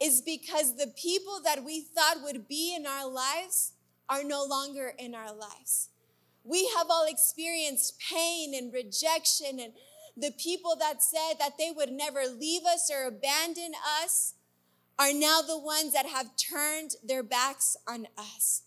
is 0.00 0.22
because 0.22 0.76
the 0.76 0.92
people 0.96 1.40
that 1.44 1.64
we 1.64 1.82
thought 1.82 2.22
would 2.22 2.48
be 2.48 2.74
in 2.74 2.86
our 2.86 3.08
lives 3.08 3.72
are 4.08 4.24
no 4.24 4.44
longer 4.44 4.94
in 4.98 5.14
our 5.14 5.34
lives. 5.34 5.90
We 6.44 6.70
have 6.78 6.86
all 6.88 7.06
experienced 7.06 8.00
pain 8.00 8.54
and 8.54 8.72
rejection, 8.72 9.60
and 9.60 9.72
the 10.16 10.32
people 10.38 10.76
that 10.78 11.02
said 11.02 11.34
that 11.38 11.58
they 11.58 11.72
would 11.76 11.90
never 11.90 12.22
leave 12.26 12.62
us 12.64 12.90
or 12.90 13.06
abandon 13.06 13.72
us 14.02 14.34
are 14.98 15.12
now 15.12 15.40
the 15.40 15.58
ones 15.58 15.92
that 15.92 16.06
have 16.06 16.36
turned 16.36 16.92
their 17.04 17.22
backs 17.22 17.76
on 17.86 18.08
us. 18.16 18.62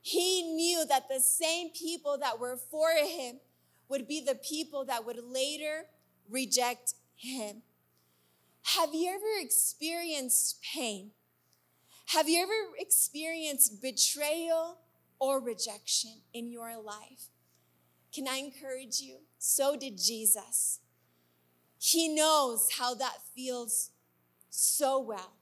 He 0.00 0.42
knew 0.42 0.84
that 0.86 1.08
the 1.08 1.20
same 1.20 1.70
people 1.70 2.18
that 2.18 2.38
were 2.38 2.56
for 2.56 2.90
him 2.90 3.40
would 3.88 4.06
be 4.06 4.20
the 4.20 4.34
people 4.34 4.84
that 4.84 5.04
would 5.04 5.18
later 5.24 5.86
reject 6.28 6.94
him. 7.16 7.62
Have 8.76 8.94
you 8.94 9.08
ever 9.10 9.40
experienced 9.40 10.62
pain? 10.62 11.10
Have 12.08 12.28
you 12.28 12.42
ever 12.42 12.76
experienced 12.78 13.82
betrayal 13.82 14.78
or 15.18 15.40
rejection 15.40 16.20
in 16.32 16.50
your 16.50 16.80
life? 16.80 17.28
Can 18.14 18.28
I 18.28 18.36
encourage 18.36 19.00
you? 19.00 19.16
So 19.38 19.76
did 19.76 19.98
Jesus. 19.98 20.80
He 21.78 22.08
knows 22.08 22.68
how 22.78 22.94
that 22.94 23.18
feels 23.34 23.90
so 24.50 25.00
well. 25.00 25.32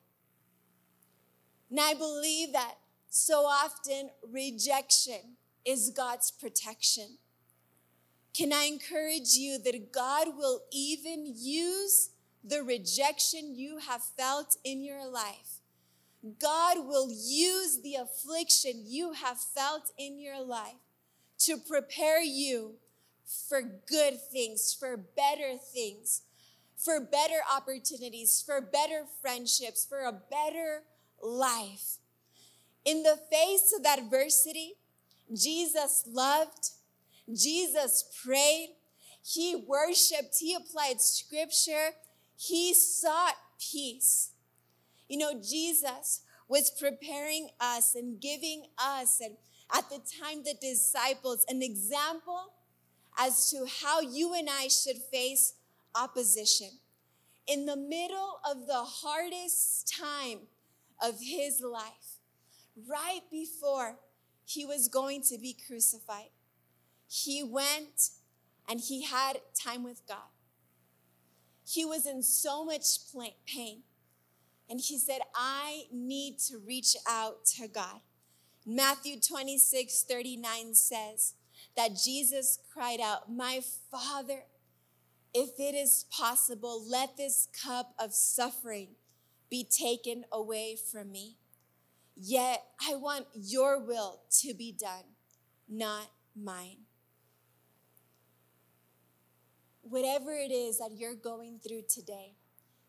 And 1.72 1.80
I 1.80 1.94
believe 1.94 2.52
that 2.52 2.74
so 3.08 3.46
often 3.46 4.10
rejection 4.30 5.38
is 5.64 5.88
God's 5.88 6.30
protection. 6.30 7.16
Can 8.36 8.52
I 8.52 8.64
encourage 8.64 9.36
you 9.36 9.58
that 9.58 9.90
God 9.90 10.36
will 10.36 10.60
even 10.70 11.32
use 11.34 12.10
the 12.44 12.62
rejection 12.62 13.54
you 13.54 13.78
have 13.78 14.02
felt 14.02 14.58
in 14.62 14.84
your 14.84 15.10
life? 15.10 15.60
God 16.38 16.86
will 16.86 17.08
use 17.10 17.80
the 17.80 17.94
affliction 17.94 18.82
you 18.84 19.14
have 19.14 19.38
felt 19.40 19.92
in 19.96 20.18
your 20.18 20.44
life 20.44 20.74
to 21.38 21.56
prepare 21.56 22.20
you 22.20 22.74
for 23.48 23.62
good 23.62 24.20
things, 24.30 24.76
for 24.78 24.98
better 24.98 25.56
things, 25.56 26.20
for 26.76 27.00
better 27.00 27.40
opportunities, 27.50 28.42
for 28.44 28.60
better 28.60 29.04
friendships, 29.22 29.86
for 29.86 30.00
a 30.00 30.12
better 30.12 30.82
life. 31.22 31.98
In 32.84 33.02
the 33.02 33.18
face 33.30 33.72
of 33.78 33.86
adversity, 33.86 34.74
Jesus 35.32 36.04
loved, 36.06 36.70
Jesus 37.32 38.04
prayed, 38.24 38.70
he 39.24 39.54
worshiped, 39.54 40.36
he 40.40 40.54
applied 40.54 41.00
scripture, 41.00 41.90
he 42.36 42.74
sought 42.74 43.36
peace. 43.60 44.30
You 45.08 45.18
know, 45.18 45.40
Jesus 45.40 46.22
was 46.48 46.70
preparing 46.70 47.50
us 47.60 47.94
and 47.94 48.20
giving 48.20 48.64
us, 48.76 49.20
and 49.20 49.36
at 49.74 49.88
the 49.88 50.00
time, 50.20 50.42
the 50.44 50.54
disciples, 50.60 51.46
an 51.48 51.62
example 51.62 52.52
as 53.18 53.50
to 53.50 53.66
how 53.82 54.00
you 54.00 54.34
and 54.34 54.48
I 54.50 54.68
should 54.68 54.96
face 54.96 55.54
opposition. 55.94 56.70
In 57.46 57.66
the 57.66 57.76
middle 57.76 58.38
of 58.48 58.66
the 58.66 58.82
hardest 58.84 59.92
time 59.98 60.40
of 61.02 61.20
his 61.20 61.60
life, 61.60 62.18
right 62.88 63.22
before 63.30 63.96
he 64.44 64.64
was 64.64 64.88
going 64.88 65.22
to 65.22 65.38
be 65.38 65.56
crucified, 65.66 66.30
he 67.08 67.42
went 67.42 68.10
and 68.68 68.80
he 68.80 69.04
had 69.04 69.40
time 69.54 69.82
with 69.82 70.02
God. 70.06 70.30
He 71.66 71.84
was 71.84 72.06
in 72.06 72.22
so 72.22 72.64
much 72.64 72.84
pain. 73.46 73.82
And 74.68 74.80
he 74.80 74.98
said, 74.98 75.20
I 75.34 75.84
need 75.92 76.38
to 76.48 76.58
reach 76.58 76.96
out 77.08 77.44
to 77.56 77.68
God. 77.68 78.00
Matthew 78.64 79.20
26, 79.20 80.04
39 80.04 80.74
says 80.74 81.34
that 81.76 81.96
Jesus 82.02 82.58
cried 82.72 83.00
out, 83.00 83.30
My 83.30 83.60
Father, 83.90 84.44
if 85.34 85.58
it 85.58 85.74
is 85.74 86.06
possible, 86.10 86.82
let 86.88 87.16
this 87.16 87.48
cup 87.64 87.94
of 87.98 88.14
suffering 88.14 88.88
be 89.52 89.64
taken 89.64 90.24
away 90.32 90.74
from 90.90 91.12
me. 91.12 91.36
Yet 92.16 92.64
I 92.88 92.94
want 92.94 93.26
your 93.34 93.78
will 93.78 94.22
to 94.40 94.54
be 94.54 94.72
done, 94.72 95.04
not 95.68 96.10
mine. 96.34 96.86
Whatever 99.82 100.32
it 100.32 100.50
is 100.50 100.78
that 100.78 100.92
you're 100.96 101.14
going 101.14 101.58
through 101.58 101.82
today, 101.86 102.32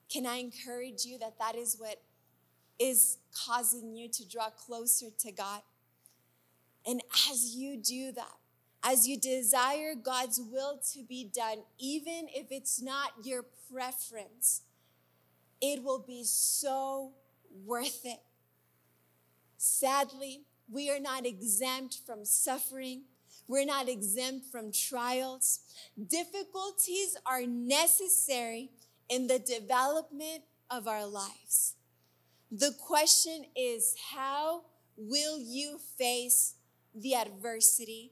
can 0.09 0.25
I 0.25 0.37
encourage 0.37 1.03
you 1.03 1.19
that 1.19 1.37
that 1.37 1.55
is 1.55 1.75
what 1.77 2.01
is 2.79 3.17
causing 3.45 3.93
you 3.93 4.07
to 4.07 4.25
draw 4.25 4.49
closer 4.49 5.07
to 5.19 5.31
God? 5.33 5.63
And 6.87 7.01
as 7.29 7.57
you 7.57 7.75
do 7.75 8.13
that, 8.13 8.37
as 8.83 9.05
you 9.05 9.19
desire 9.19 9.95
God's 9.95 10.39
will 10.39 10.79
to 10.93 11.03
be 11.03 11.25
done, 11.25 11.63
even 11.77 12.27
if 12.33 12.51
it's 12.51 12.81
not 12.81 13.11
your 13.25 13.43
preference, 13.69 14.61
it 15.63 15.81
will 15.81 16.03
be 16.05 16.25
so 16.25 17.13
worth 17.65 18.01
it. 18.03 18.19
Sadly, 19.57 20.41
we 20.69 20.91
are 20.91 20.99
not 20.99 21.25
exempt 21.25 21.99
from 22.05 22.25
suffering. 22.25 23.03
We're 23.47 23.65
not 23.65 23.87
exempt 23.87 24.47
from 24.51 24.73
trials. 24.73 25.59
Difficulties 26.07 27.15
are 27.25 27.45
necessary 27.45 28.71
in 29.07 29.27
the 29.27 29.39
development 29.39 30.43
of 30.69 30.85
our 30.89 31.05
lives. 31.07 31.75
The 32.51 32.75
question 32.77 33.45
is, 33.55 33.95
how 34.11 34.63
will 34.97 35.39
you 35.39 35.79
face 35.97 36.55
the 36.93 37.15
adversity 37.15 38.11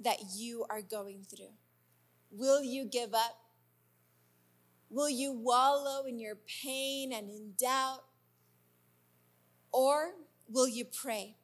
that 0.00 0.18
you 0.34 0.66
are 0.68 0.82
going 0.82 1.24
through? 1.30 1.52
Will 2.32 2.62
you 2.62 2.86
give 2.86 3.14
up? 3.14 3.47
Will 4.90 5.10
you 5.10 5.32
wallow 5.32 6.06
in 6.06 6.18
your 6.18 6.36
pain 6.62 7.12
and 7.12 7.28
in 7.30 7.52
doubt? 7.58 8.04
Or 9.72 10.12
will 10.48 10.68
you 10.68 10.84
pray? 10.84 11.36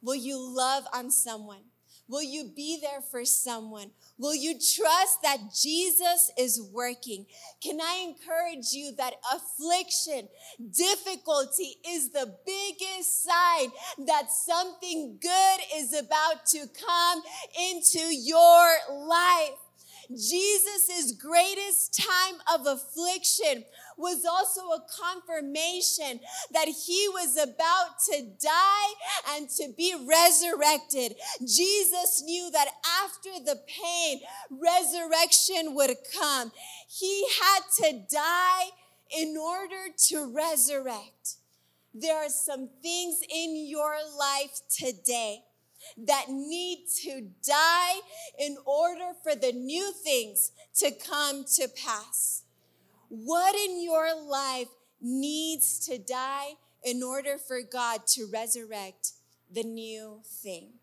Will 0.00 0.14
you 0.14 0.38
love 0.38 0.84
on 0.92 1.10
someone? 1.10 1.62
Will 2.06 2.22
you 2.22 2.52
be 2.54 2.78
there 2.80 3.00
for 3.00 3.24
someone? 3.24 3.90
Will 4.18 4.34
you 4.34 4.52
trust 4.52 5.22
that 5.22 5.38
Jesus 5.54 6.30
is 6.38 6.60
working? 6.60 7.24
Can 7.62 7.80
I 7.80 8.06
encourage 8.06 8.72
you 8.72 8.94
that 8.96 9.14
affliction, 9.32 10.28
difficulty 10.70 11.76
is 11.88 12.10
the 12.10 12.36
biggest 12.44 13.24
sign 13.24 13.70
that 14.06 14.30
something 14.30 15.18
good 15.20 15.60
is 15.74 15.94
about 15.98 16.44
to 16.48 16.66
come 16.86 17.22
into 17.70 18.14
your 18.14 18.74
life? 18.90 19.63
Jesus' 20.10 21.12
greatest 21.12 21.98
time 21.98 22.36
of 22.52 22.66
affliction 22.66 23.64
was 23.96 24.24
also 24.24 24.60
a 24.70 24.84
confirmation 25.00 26.20
that 26.52 26.68
he 26.68 27.08
was 27.08 27.36
about 27.36 27.98
to 28.10 28.22
die 28.40 29.34
and 29.34 29.48
to 29.50 29.72
be 29.76 29.94
resurrected. 30.06 31.14
Jesus 31.40 32.22
knew 32.24 32.50
that 32.50 32.68
after 33.02 33.44
the 33.44 33.60
pain, 33.66 34.20
resurrection 34.50 35.74
would 35.74 35.96
come. 36.18 36.52
He 36.88 37.26
had 37.40 37.60
to 37.82 38.02
die 38.10 38.70
in 39.16 39.36
order 39.36 39.92
to 40.08 40.32
resurrect. 40.32 41.36
There 41.94 42.16
are 42.16 42.28
some 42.28 42.68
things 42.82 43.20
in 43.32 43.66
your 43.68 43.94
life 44.18 44.60
today 44.68 45.44
that 46.06 46.26
need 46.28 46.86
to 47.02 47.28
die 47.46 48.00
in 48.38 48.56
order 48.64 49.12
for 49.22 49.34
the 49.34 49.52
new 49.52 49.92
things 49.92 50.52
to 50.76 50.90
come 50.90 51.44
to 51.56 51.68
pass. 51.68 52.42
What 53.08 53.54
in 53.54 53.82
your 53.82 54.14
life 54.14 54.68
needs 55.00 55.78
to 55.86 55.98
die 55.98 56.54
in 56.82 57.02
order 57.02 57.38
for 57.38 57.60
God 57.62 58.06
to 58.08 58.26
resurrect 58.32 59.12
the 59.52 59.62
new 59.62 60.20
thing? 60.24 60.74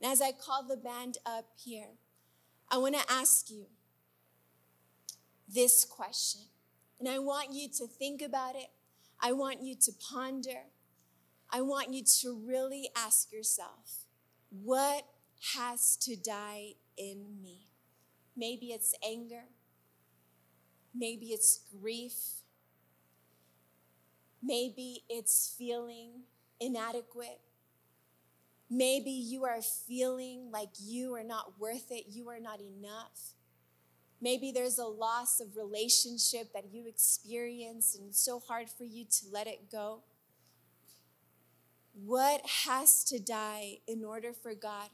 And 0.00 0.10
as 0.10 0.20
I 0.20 0.32
call 0.32 0.62
the 0.62 0.76
band 0.76 1.18
up 1.24 1.46
here, 1.56 1.98
I 2.70 2.78
want 2.78 2.96
to 2.96 3.12
ask 3.12 3.50
you 3.50 3.66
this 5.48 5.84
question. 5.84 6.42
And 6.98 7.08
I 7.08 7.18
want 7.18 7.52
you 7.52 7.68
to 7.78 7.86
think 7.86 8.22
about 8.22 8.56
it. 8.56 8.70
I 9.20 9.32
want 9.32 9.62
you 9.62 9.74
to 9.74 9.92
ponder. 10.10 10.64
I 11.50 11.60
want 11.60 11.94
you 11.94 12.02
to 12.22 12.38
really 12.46 12.90
ask 12.96 13.32
yourself, 13.32 14.06
what 14.50 15.04
has 15.54 15.96
to 15.98 16.16
die 16.16 16.74
in 16.96 17.42
me? 17.42 17.68
Maybe 18.36 18.66
it's 18.66 18.94
anger. 19.06 19.44
Maybe 20.94 21.26
it's 21.26 21.60
grief. 21.80 22.42
Maybe 24.42 25.04
it's 25.08 25.54
feeling 25.56 26.22
inadequate. 26.60 27.40
Maybe 28.68 29.10
you 29.10 29.44
are 29.44 29.62
feeling 29.62 30.50
like 30.50 30.70
you 30.80 31.14
are 31.14 31.24
not 31.24 31.60
worth 31.60 31.90
it, 31.90 32.06
you 32.08 32.28
are 32.28 32.40
not 32.40 32.60
enough. 32.60 33.34
Maybe 34.20 34.50
there's 34.50 34.78
a 34.78 34.86
loss 34.86 35.40
of 35.40 35.56
relationship 35.56 36.52
that 36.52 36.72
you 36.72 36.86
experience 36.88 37.94
and 37.94 38.08
it's 38.08 38.20
so 38.20 38.40
hard 38.40 38.68
for 38.68 38.84
you 38.84 39.04
to 39.04 39.26
let 39.30 39.46
it 39.46 39.70
go. 39.70 40.02
What 42.04 42.42
has 42.66 43.04
to 43.04 43.18
die 43.18 43.78
in 43.88 44.04
order 44.04 44.34
for 44.34 44.54
God 44.54 44.90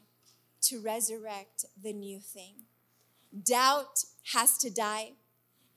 to 0.61 0.79
resurrect 0.79 1.65
the 1.81 1.91
new 1.91 2.21
thing? 2.21 2.63
Doubt 3.43 4.05
has 4.31 4.57
to 4.59 4.69
die 4.69 5.13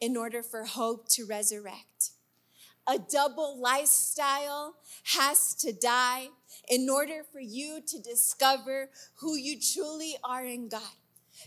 in 0.01 0.17
order 0.17 0.41
for 0.41 0.65
hope 0.65 1.09
to 1.09 1.27
resurrect. 1.27 2.11
A 2.87 3.01
double 3.01 3.61
lifestyle 3.61 4.77
has 5.17 5.53
to 5.57 5.73
die 5.73 6.29
in 6.71 6.89
order 6.89 7.23
for 7.33 7.41
you 7.41 7.81
to 7.85 8.01
discover 8.01 8.91
who 9.17 9.35
you 9.35 9.59
truly 9.61 10.15
are 10.23 10.45
in 10.45 10.69
God. 10.69 10.83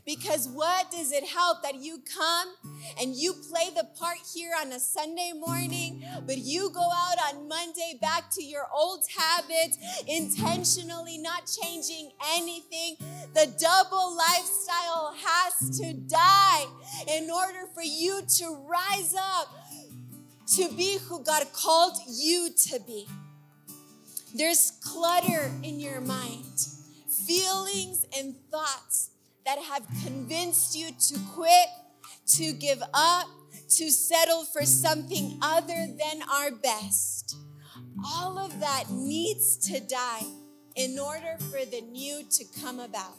Because 0.05 0.47
what 0.47 0.91
does 0.91 1.11
it 1.11 1.25
help 1.25 1.63
that 1.63 1.75
you 1.75 1.99
come 2.15 2.53
and 2.99 3.15
you 3.15 3.33
play 3.33 3.69
the 3.75 3.87
part 3.99 4.17
here 4.33 4.51
on 4.59 4.71
a 4.71 4.79
Sunday 4.79 5.33
morning, 5.35 6.03
but 6.25 6.37
you 6.37 6.69
go 6.71 6.81
out 6.81 7.17
on 7.33 7.47
Monday 7.47 7.97
back 8.01 8.29
to 8.31 8.43
your 8.43 8.67
old 8.73 9.03
habits, 9.15 9.77
intentionally 10.07 11.17
not 11.17 11.51
changing 11.61 12.11
anything? 12.35 12.97
The 13.33 13.53
double 13.59 14.15
lifestyle 14.15 15.15
has 15.23 15.79
to 15.79 15.93
die 15.93 16.65
in 17.07 17.29
order 17.29 17.67
for 17.73 17.83
you 17.83 18.21
to 18.37 18.57
rise 18.67 19.15
up 19.17 19.53
to 20.55 20.69
be 20.75 20.97
who 20.97 21.23
God 21.23 21.45
called 21.53 21.97
you 22.07 22.49
to 22.69 22.79
be. 22.79 23.07
There's 24.33 24.71
clutter 24.83 25.51
in 25.63 25.79
your 25.79 26.01
mind, 26.01 26.67
feelings 27.27 28.05
and 28.17 28.35
thoughts 28.51 29.11
that 29.49 29.63
have 29.63 29.87
convinced 30.05 30.77
you 30.77 30.91
to 30.91 31.17
quit, 31.33 31.69
to 32.27 32.53
give 32.53 32.83
up, 32.93 33.25
to 33.67 33.89
settle 33.89 34.45
for 34.45 34.63
something 34.63 35.39
other 35.41 35.87
than 35.87 36.21
our 36.31 36.51
best. 36.51 37.35
All 38.05 38.37
of 38.37 38.59
that 38.59 38.91
needs 38.91 39.57
to 39.69 39.79
die 39.79 40.25
in 40.75 40.99
order 40.99 41.35
for 41.49 41.65
the 41.65 41.81
new 41.81 42.23
to 42.29 42.45
come 42.61 42.79
about. 42.79 43.17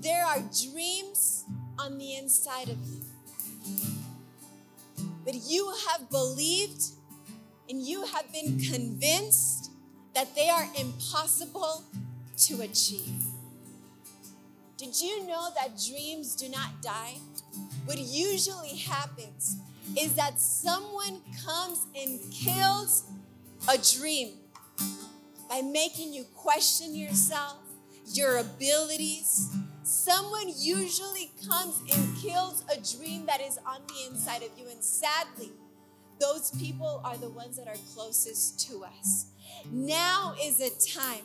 There 0.00 0.24
are 0.24 0.40
dreams 0.40 1.44
on 1.78 1.98
the 1.98 2.16
inside 2.16 2.68
of 2.68 2.78
you, 2.84 3.02
but 5.24 5.36
you 5.46 5.72
have 5.88 6.10
believed 6.10 6.82
and 7.70 7.80
you 7.80 8.04
have 8.06 8.32
been 8.32 8.58
convinced 8.58 9.70
that 10.16 10.34
they 10.34 10.48
are 10.48 10.66
impossible 10.76 11.84
to 12.36 12.62
achieve. 12.62 13.21
Did 14.82 15.00
you 15.00 15.28
know 15.28 15.48
that 15.54 15.80
dreams 15.80 16.34
do 16.34 16.48
not 16.48 16.82
die? 16.82 17.14
What 17.84 17.98
usually 17.98 18.76
happens 18.78 19.56
is 19.96 20.14
that 20.14 20.40
someone 20.40 21.20
comes 21.46 21.86
and 21.96 22.18
kills 22.32 23.04
a 23.72 23.78
dream 23.78 24.38
by 25.48 25.62
making 25.62 26.12
you 26.12 26.24
question 26.34 26.96
yourself, 26.96 27.58
your 28.12 28.38
abilities. 28.38 29.54
Someone 29.84 30.52
usually 30.56 31.30
comes 31.48 31.80
and 31.94 32.16
kills 32.16 32.64
a 32.68 32.98
dream 32.98 33.24
that 33.26 33.40
is 33.40 33.60
on 33.64 33.82
the 33.86 34.10
inside 34.10 34.42
of 34.42 34.50
you. 34.58 34.68
And 34.68 34.82
sadly, 34.82 35.52
those 36.18 36.50
people 36.58 37.00
are 37.04 37.16
the 37.16 37.30
ones 37.30 37.56
that 37.56 37.68
are 37.68 37.78
closest 37.94 38.68
to 38.68 38.84
us. 38.84 39.26
Now 39.70 40.34
is 40.42 40.60
a 40.60 40.70
time 40.92 41.24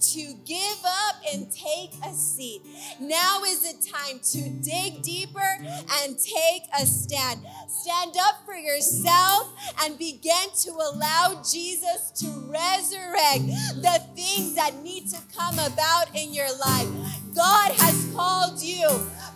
to 0.00 0.34
give 0.44 0.78
up 0.84 1.16
and 1.32 1.50
take 1.52 1.92
a 2.04 2.12
seat. 2.12 2.62
Now 3.00 3.42
is 3.44 3.64
a 3.64 3.90
time 3.90 4.18
to 4.32 4.48
dig 4.48 5.02
deeper 5.02 5.58
and 6.02 6.18
take 6.18 6.62
a 6.78 6.84
stand. 6.86 7.40
Stand 7.68 8.16
up 8.20 8.44
for 8.44 8.54
yourself 8.54 9.52
and 9.82 9.98
begin 9.98 10.48
to 10.62 10.70
allow 10.70 11.42
Jesus 11.42 12.10
to 12.16 12.28
resurrect 12.48 13.46
the 13.76 14.02
things 14.14 14.54
that 14.54 14.82
need 14.82 15.08
to 15.10 15.18
come 15.36 15.58
about 15.58 16.14
in 16.14 16.32
your 16.32 16.50
life. 16.58 16.88
God 17.34 17.72
has 17.72 18.10
called 18.14 18.62
you 18.62 18.88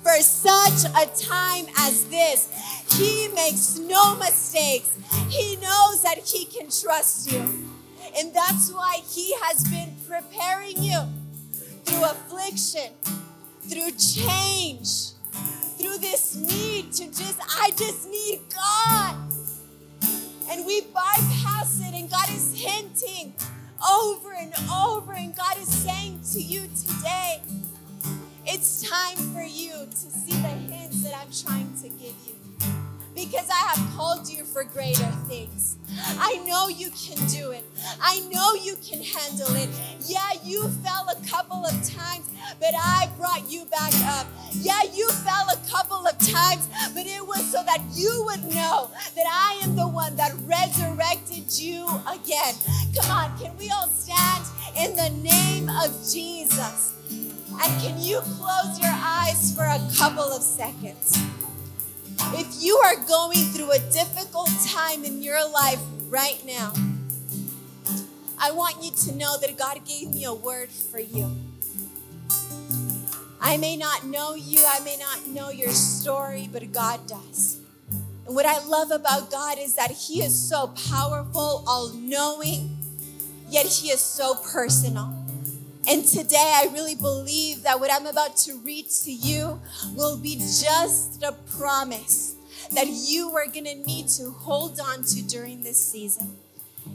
for 0.02 0.16
such 0.22 0.90
a 0.90 1.06
time 1.18 1.66
as 1.78 2.04
this. 2.08 2.48
He 2.98 3.28
makes 3.28 3.78
no 3.78 4.16
mistakes. 4.16 4.90
He 5.28 5.56
knows 5.56 6.02
that 6.02 6.18
He 6.24 6.46
can 6.46 6.68
trust 6.70 7.30
you. 7.30 7.69
And 8.18 8.34
that's 8.34 8.72
why 8.72 9.00
He 9.08 9.34
has 9.42 9.64
been 9.64 9.94
preparing 10.08 10.82
you 10.82 11.00
through 11.84 12.04
affliction, 12.04 12.92
through 13.62 13.92
change, 13.92 15.12
through 15.78 15.98
this 15.98 16.34
need 16.36 16.92
to 16.92 17.06
just, 17.06 17.40
I 17.58 17.70
just 17.76 18.08
need 18.08 18.40
God. 18.54 19.16
And 20.50 20.66
we 20.66 20.80
bypass 20.80 21.80
it, 21.80 21.94
and 21.94 22.10
God 22.10 22.28
is 22.30 22.60
hinting 22.60 23.34
over 23.88 24.32
and 24.32 24.52
over, 24.70 25.12
and 25.12 25.34
God 25.34 25.56
is 25.58 25.68
saying 25.68 26.20
to 26.32 26.40
you 26.40 26.62
today, 26.86 27.40
it's 28.46 28.82
time 28.88 29.16
for 29.32 29.42
you 29.42 29.70
to 29.70 29.96
see 29.96 30.32
the 30.32 30.48
hints 30.48 31.02
that 31.04 31.16
I'm 31.16 31.30
trying 31.30 31.72
to 31.82 31.88
give 31.88 32.14
you 32.26 32.34
because 33.30 33.48
I 33.48 33.74
have 33.74 33.96
called 33.96 34.28
you 34.28 34.44
for 34.44 34.64
greater 34.64 35.06
things. 35.28 35.76
I 36.18 36.42
know 36.46 36.68
you 36.68 36.90
can 36.90 37.24
do 37.28 37.52
it. 37.52 37.64
I 38.00 38.20
know 38.32 38.54
you 38.54 38.74
can 38.82 39.02
handle 39.02 39.54
it. 39.54 39.68
Yeah, 40.06 40.32
you 40.44 40.68
fell 40.82 41.08
a 41.08 41.28
couple 41.28 41.64
of 41.64 41.72
times, 41.88 42.28
but 42.58 42.74
I 42.76 43.08
brought 43.16 43.48
you 43.48 43.66
back 43.66 43.94
up. 44.06 44.26
Yeah, 44.52 44.82
you 44.92 45.08
fell 45.08 45.48
a 45.48 45.56
couple 45.70 46.06
of 46.06 46.18
times, 46.18 46.68
but 46.92 47.06
it 47.06 47.24
was 47.24 47.48
so 47.52 47.62
that 47.62 47.80
you 47.92 48.24
would 48.26 48.42
know 48.52 48.90
that 49.14 49.26
I 49.30 49.60
am 49.62 49.76
the 49.76 49.86
one 49.86 50.16
that 50.16 50.32
resurrected 50.44 51.56
you 51.56 51.86
again. 52.08 52.54
Come 52.96 53.10
on, 53.12 53.38
can 53.38 53.56
we 53.56 53.70
all 53.70 53.88
stand 53.88 54.44
in 54.76 54.96
the 54.96 55.10
name 55.22 55.68
of 55.68 55.90
Jesus? 56.12 56.96
And 57.62 57.82
can 57.82 58.00
you 58.00 58.20
close 58.20 58.80
your 58.80 58.90
eyes 58.92 59.54
for 59.54 59.64
a 59.64 59.80
couple 59.96 60.24
of 60.24 60.42
seconds? 60.42 61.16
If 62.32 62.62
you 62.62 62.76
are 62.76 62.94
going 63.06 63.38
through 63.46 63.72
a 63.72 63.78
difficult 63.90 64.50
time 64.64 65.04
in 65.04 65.20
your 65.20 65.48
life 65.50 65.80
right 66.08 66.40
now, 66.46 66.72
I 68.38 68.52
want 68.52 68.82
you 68.82 68.92
to 68.92 69.16
know 69.16 69.36
that 69.40 69.58
God 69.58 69.84
gave 69.84 70.10
me 70.10 70.24
a 70.24 70.32
word 70.32 70.70
for 70.70 71.00
you. 71.00 71.28
I 73.40 73.56
may 73.56 73.76
not 73.76 74.06
know 74.06 74.34
you, 74.34 74.64
I 74.64 74.78
may 74.80 74.96
not 74.96 75.26
know 75.26 75.50
your 75.50 75.70
story, 75.70 76.48
but 76.52 76.72
God 76.72 77.06
does. 77.08 77.58
And 78.26 78.34
what 78.36 78.46
I 78.46 78.64
love 78.64 78.92
about 78.92 79.30
God 79.30 79.58
is 79.58 79.74
that 79.74 79.90
He 79.90 80.22
is 80.22 80.32
so 80.32 80.68
powerful, 80.88 81.64
all 81.66 81.92
knowing, 81.94 82.78
yet 83.48 83.66
He 83.66 83.88
is 83.90 84.00
so 84.00 84.36
personal. 84.36 85.19
And 85.88 86.04
today, 86.04 86.36
I 86.56 86.68
really 86.72 86.94
believe 86.94 87.62
that 87.62 87.80
what 87.80 87.90
I'm 87.92 88.06
about 88.06 88.36
to 88.38 88.58
read 88.58 88.88
to 89.04 89.12
you 89.12 89.60
will 89.94 90.16
be 90.16 90.36
just 90.36 91.22
a 91.22 91.32
promise 91.58 92.36
that 92.72 92.86
you 92.86 93.34
are 93.34 93.46
going 93.46 93.64
to 93.64 93.74
need 93.74 94.08
to 94.08 94.30
hold 94.30 94.78
on 94.78 95.02
to 95.04 95.22
during 95.22 95.62
this 95.62 95.84
season. 95.84 96.36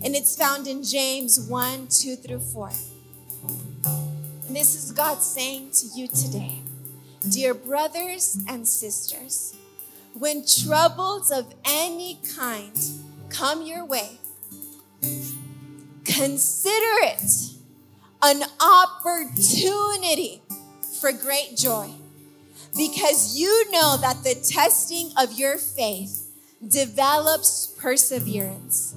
And 0.04 0.16
it's 0.16 0.38
found 0.38 0.68
in 0.68 0.84
James 0.84 1.40
1 1.40 1.88
2 1.90 2.16
through 2.16 2.40
4. 2.40 2.70
And 4.48 4.56
this 4.56 4.76
is 4.76 4.92
God 4.92 5.22
saying 5.22 5.72
to 5.72 5.88
you 5.96 6.08
today 6.08 6.60
Dear 7.30 7.56
brothers 7.56 8.38
and 8.48 8.68
sisters, 8.68 9.56
when 10.14 10.46
troubles 10.46 11.32
of 11.32 11.54
any 11.66 12.20
kind 12.38 12.72
come 13.30 13.66
your 13.66 13.84
way, 13.84 14.20
consider 16.06 16.94
it 17.02 17.55
an 18.26 18.42
opportunity 18.60 20.42
for 21.00 21.12
great 21.12 21.56
joy 21.56 21.88
because 22.76 23.38
you 23.38 23.72
know 23.72 23.98
that 24.02 24.24
the 24.24 24.34
testing 24.34 25.12
of 25.16 25.34
your 25.34 25.60
faith 25.60 26.32
develops 26.68 27.68
perseverance. 27.78 28.96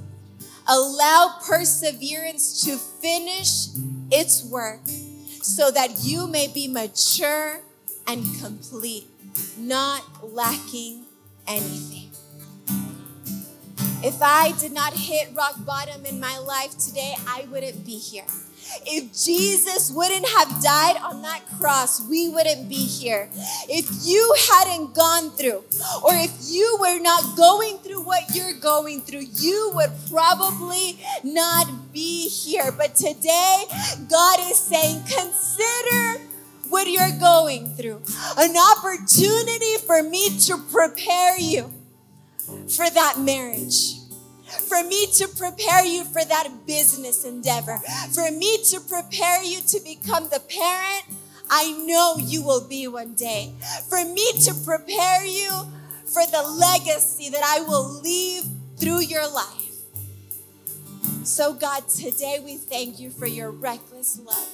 Allow 0.66 1.40
perseverance 1.46 2.64
to 2.64 2.78
finish 2.78 3.68
its 4.10 4.42
work 4.44 4.80
so 5.42 5.70
that 5.72 6.04
you 6.04 6.26
may 6.26 6.48
be 6.48 6.66
mature 6.66 7.60
and 8.06 8.24
complete, 8.40 9.06
not 9.58 10.04
lacking 10.22 11.04
anything. 11.46 12.10
If 14.02 14.22
I 14.22 14.52
did 14.58 14.72
not 14.72 14.94
hit 14.94 15.28
rock 15.34 15.66
bottom 15.66 16.06
in 16.06 16.18
my 16.18 16.38
life 16.38 16.78
today, 16.78 17.14
I 17.26 17.46
wouldn't 17.50 17.84
be 17.84 17.98
here. 17.98 18.24
If 18.86 19.12
Jesus 19.12 19.90
wouldn't 19.90 20.26
have 20.26 20.62
died 20.62 20.96
on 21.02 21.22
that 21.22 21.42
cross, 21.58 22.06
we 22.08 22.28
wouldn't 22.28 22.68
be 22.68 22.86
here. 22.86 23.28
If 23.68 23.88
you 24.02 24.34
hadn't 24.50 24.94
gone 24.94 25.30
through, 25.30 25.64
or 26.02 26.14
if 26.14 26.32
you 26.48 26.76
were 26.80 26.98
not 27.00 27.36
going 27.36 27.78
through 27.78 28.02
what 28.02 28.34
you're 28.34 28.54
going 28.54 29.00
through, 29.00 29.26
you 29.34 29.72
would 29.74 29.90
probably 30.10 30.98
not 31.24 31.92
be 31.92 32.28
here. 32.28 32.72
But 32.72 32.94
today, 32.94 33.64
God 34.08 34.38
is 34.40 34.58
saying, 34.58 35.02
consider 35.02 36.22
what 36.68 36.86
you're 36.86 37.18
going 37.18 37.74
through 37.74 38.02
an 38.36 38.54
opportunity 38.56 39.76
for 39.86 40.02
me 40.02 40.38
to 40.38 40.58
prepare 40.70 41.38
you 41.38 41.72
for 42.68 42.88
that 42.90 43.18
marriage 43.18 43.97
for 44.48 44.82
me 44.84 45.06
to 45.06 45.28
prepare 45.28 45.84
you 45.84 46.04
for 46.04 46.24
that 46.24 46.48
business 46.66 47.24
endeavor, 47.24 47.78
for 48.12 48.30
me 48.30 48.62
to 48.70 48.80
prepare 48.80 49.42
you 49.42 49.60
to 49.60 49.80
become 49.80 50.24
the 50.30 50.40
parent 50.40 51.18
I 51.50 51.72
know 51.72 52.16
you 52.18 52.42
will 52.42 52.66
be 52.66 52.88
one 52.88 53.14
day, 53.14 53.54
for 53.88 54.04
me 54.04 54.32
to 54.42 54.54
prepare 54.54 55.24
you 55.24 55.50
for 56.04 56.24
the 56.26 56.42
legacy 56.42 57.30
that 57.30 57.42
I 57.44 57.60
will 57.60 58.00
leave 58.00 58.44
through 58.76 59.00
your 59.00 59.30
life. 59.30 59.72
So, 61.24 61.54
God, 61.54 61.88
today 61.88 62.40
we 62.44 62.56
thank 62.56 63.00
you 63.00 63.10
for 63.10 63.26
your 63.26 63.50
reckless 63.50 64.20
love. 64.24 64.48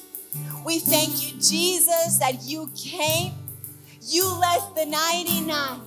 We 0.64 0.78
thank 0.78 1.22
you, 1.22 1.38
Jesus, 1.40 2.18
that 2.18 2.42
you 2.42 2.70
came, 2.76 3.32
you 4.02 4.26
left 4.26 4.74
the 4.74 4.86
99 4.86 5.80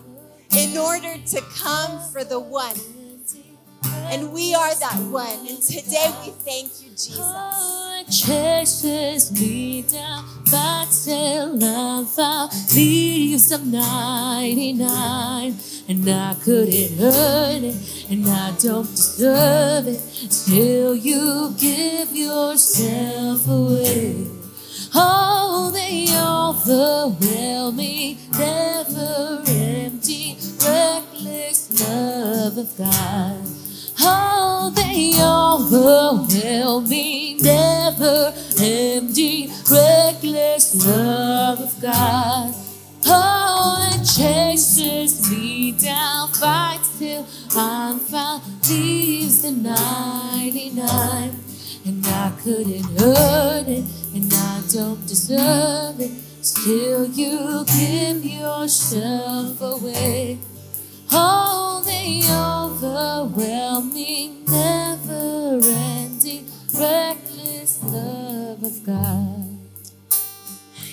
in 0.56 0.78
order 0.78 1.18
to 1.18 1.42
come 1.56 2.00
for 2.12 2.24
the 2.24 2.40
one. 2.40 2.76
And 4.10 4.32
we 4.32 4.56
are 4.56 4.74
that 4.76 5.00
one. 5.10 5.48
And 5.48 5.62
today 5.62 6.14
we 6.24 6.32
thank 6.32 6.82
you, 6.82 6.90
Jesus. 6.92 7.68
Chases 8.10 9.32
me 9.34 9.82
down, 9.82 10.24
but 10.50 10.86
still 10.86 11.58
I 11.62 12.50
leaves 12.74 13.52
of 13.52 13.66
99. 13.66 15.56
And 15.90 16.10
I 16.10 16.36
couldn't 16.44 17.02
earn 17.02 17.64
it, 17.64 18.06
and 18.10 18.28
I 18.28 18.52
don't 18.62 18.90
deserve 18.90 19.88
it. 19.88 20.00
Still, 20.00 20.96
you 20.96 21.54
give 21.58 22.16
yourself 22.16 23.48
away. 23.48 24.28
Oh, 24.96 25.72
the 25.74 26.08
overwhelming, 27.12 28.18
never 28.32 29.44
empty, 29.48 30.38
reckless 30.64 31.82
love 31.82 32.58
of 32.58 32.78
God. 32.78 33.57
Oh, 34.10 34.72
the 34.74 35.20
overwhelming, 35.22 37.40
never 37.42 38.34
empty, 38.62 39.52
reckless 39.70 40.86
love 40.86 41.60
of 41.60 41.82
God. 41.82 42.54
Oh, 43.06 43.90
it 43.94 44.06
chases 44.06 45.30
me 45.30 45.74
down, 45.74 46.30
fights 46.30 46.98
till 46.98 47.28
I'm 47.56 48.00
found, 48.00 48.44
leaves 48.70 49.42
the 49.42 49.52
99. 49.52 51.32
And 51.86 52.06
I 52.06 52.32
couldn't 52.42 53.02
earn 53.02 53.66
it, 53.66 53.84
and 54.14 54.34
I 54.34 54.62
don't 54.74 55.06
deserve 55.06 56.00
it. 56.00 56.12
Still, 56.42 57.08
you 57.08 57.66
give 57.66 58.24
yourself 58.24 59.60
away. 59.62 60.40
Oh, 61.12 61.82
the 61.86 62.24
overwhelming, 63.32 64.44
never 64.46 65.60
ending, 65.64 66.46
reckless 66.74 67.82
love 67.84 68.64
of 68.64 68.84
God. 68.86 69.58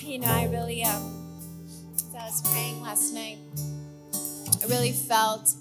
You 0.01 0.19
know, 0.19 0.27
I 0.27 0.45
really, 0.45 0.83
um, 0.83 1.11
I 2.17 2.25
was 2.25 2.41
praying 2.51 2.81
last 2.81 3.13
night, 3.13 3.37
I 4.63 4.67
really 4.67 4.93
felt 4.93 5.53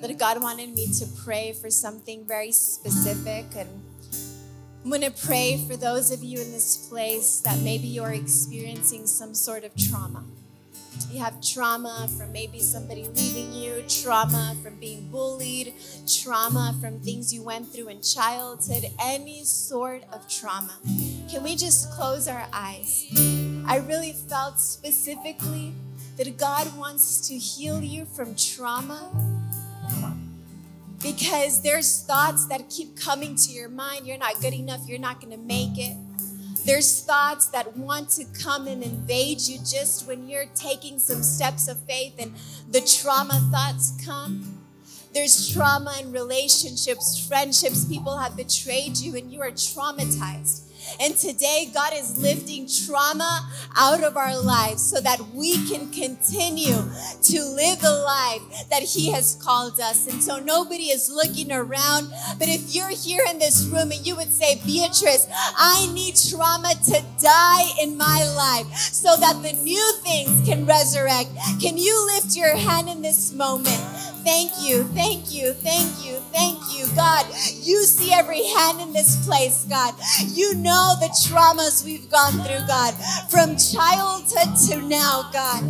that 0.00 0.18
God 0.18 0.42
wanted 0.42 0.74
me 0.74 0.86
to 0.98 1.06
pray 1.24 1.52
for 1.52 1.70
something 1.70 2.26
very 2.26 2.52
specific. 2.52 3.44
And 3.54 3.68
I'm 4.82 4.90
going 4.90 5.02
to 5.02 5.10
pray 5.10 5.62
for 5.68 5.76
those 5.76 6.10
of 6.10 6.24
you 6.24 6.40
in 6.40 6.52
this 6.52 6.88
place 6.88 7.40
that 7.40 7.58
maybe 7.60 7.86
you're 7.86 8.12
experiencing 8.12 9.06
some 9.06 9.34
sort 9.34 9.64
of 9.64 9.76
trauma. 9.76 10.24
You 11.10 11.20
have 11.20 11.40
trauma 11.40 12.08
from 12.16 12.32
maybe 12.32 12.60
somebody 12.60 13.08
leaving 13.08 13.52
you, 13.52 13.82
trauma 13.88 14.56
from 14.62 14.76
being 14.76 15.08
bullied, 15.10 15.74
trauma 16.06 16.74
from 16.80 17.00
things 17.00 17.34
you 17.34 17.42
went 17.42 17.72
through 17.72 17.88
in 17.88 18.00
childhood, 18.00 18.84
any 19.02 19.44
sort 19.44 20.04
of 20.12 20.28
trauma. 20.28 20.74
Can 21.28 21.42
we 21.42 21.56
just 21.56 21.90
close 21.92 22.28
our 22.28 22.46
eyes? 22.52 23.06
I 23.66 23.78
really 23.86 24.12
felt 24.12 24.60
specifically 24.60 25.72
that 26.16 26.36
God 26.36 26.76
wants 26.76 27.28
to 27.28 27.34
heal 27.36 27.82
you 27.82 28.04
from 28.04 28.34
trauma 28.34 29.10
because 31.02 31.62
there's 31.62 32.02
thoughts 32.02 32.46
that 32.46 32.68
keep 32.68 32.96
coming 32.96 33.34
to 33.34 33.52
your 33.52 33.68
mind. 33.68 34.06
You're 34.06 34.18
not 34.18 34.40
good 34.40 34.52
enough, 34.52 34.86
you're 34.86 34.98
not 34.98 35.20
going 35.20 35.32
to 35.32 35.38
make 35.38 35.78
it. 35.78 35.96
There's 36.64 37.00
thoughts 37.02 37.46
that 37.48 37.76
want 37.76 38.10
to 38.10 38.24
come 38.42 38.66
and 38.66 38.82
invade 38.82 39.40
you 39.40 39.58
just 39.58 40.06
when 40.06 40.28
you're 40.28 40.46
taking 40.54 40.98
some 40.98 41.22
steps 41.22 41.68
of 41.68 41.78
faith 41.84 42.14
and 42.18 42.34
the 42.70 42.80
trauma 42.80 43.40
thoughts 43.50 43.92
come. 44.04 44.58
There's 45.12 45.52
trauma 45.52 45.96
in 46.00 46.12
relationships, 46.12 47.26
friendships. 47.26 47.84
People 47.84 48.18
have 48.18 48.36
betrayed 48.36 48.98
you 48.98 49.16
and 49.16 49.32
you 49.32 49.40
are 49.40 49.50
traumatized. 49.50 50.69
And 51.00 51.16
today, 51.16 51.70
God 51.72 51.92
is 51.94 52.20
lifting 52.20 52.68
trauma 52.86 53.48
out 53.76 54.02
of 54.02 54.16
our 54.16 54.40
lives 54.40 54.82
so 54.82 55.00
that 55.00 55.20
we 55.34 55.68
can 55.68 55.90
continue 55.90 56.76
to 57.22 57.44
live 57.44 57.80
the 57.80 57.92
life 58.06 58.68
that 58.70 58.82
He 58.82 59.10
has 59.12 59.34
called 59.42 59.80
us. 59.80 60.06
And 60.06 60.22
so 60.22 60.38
nobody 60.38 60.90
is 60.90 61.10
looking 61.10 61.52
around. 61.52 62.10
But 62.38 62.48
if 62.48 62.74
you're 62.74 62.88
here 62.88 63.24
in 63.28 63.38
this 63.38 63.66
room 63.66 63.92
and 63.92 64.06
you 64.06 64.16
would 64.16 64.32
say, 64.32 64.60
Beatriz, 64.64 65.26
I 65.56 65.90
need 65.92 66.16
trauma 66.16 66.74
to 66.86 67.04
die 67.20 67.68
in 67.80 67.96
my 67.96 68.24
life 68.36 68.74
so 68.76 69.16
that 69.16 69.42
the 69.42 69.52
new 69.62 69.92
things 70.02 70.46
can 70.46 70.66
resurrect. 70.66 71.30
Can 71.60 71.76
you 71.78 72.06
lift 72.14 72.36
your 72.36 72.56
hand 72.56 72.88
in 72.88 73.02
this 73.02 73.32
moment? 73.32 73.99
Thank 74.22 74.52
you, 74.60 74.84
thank 74.84 75.32
you, 75.32 75.52
thank 75.52 76.04
you, 76.04 76.16
thank 76.32 76.58
you, 76.76 76.86
God. 76.94 77.26
You 77.62 77.84
see 77.84 78.12
every 78.12 78.44
hand 78.44 78.80
in 78.80 78.92
this 78.92 79.24
place, 79.26 79.64
God. 79.64 79.94
You 80.28 80.54
know 80.54 80.94
the 81.00 81.08
traumas 81.08 81.84
we've 81.84 82.10
gone 82.10 82.32
through, 82.32 82.66
God, 82.66 82.94
from 83.30 83.56
childhood 83.56 84.56
to 84.68 84.82
now, 84.86 85.30
God. 85.32 85.62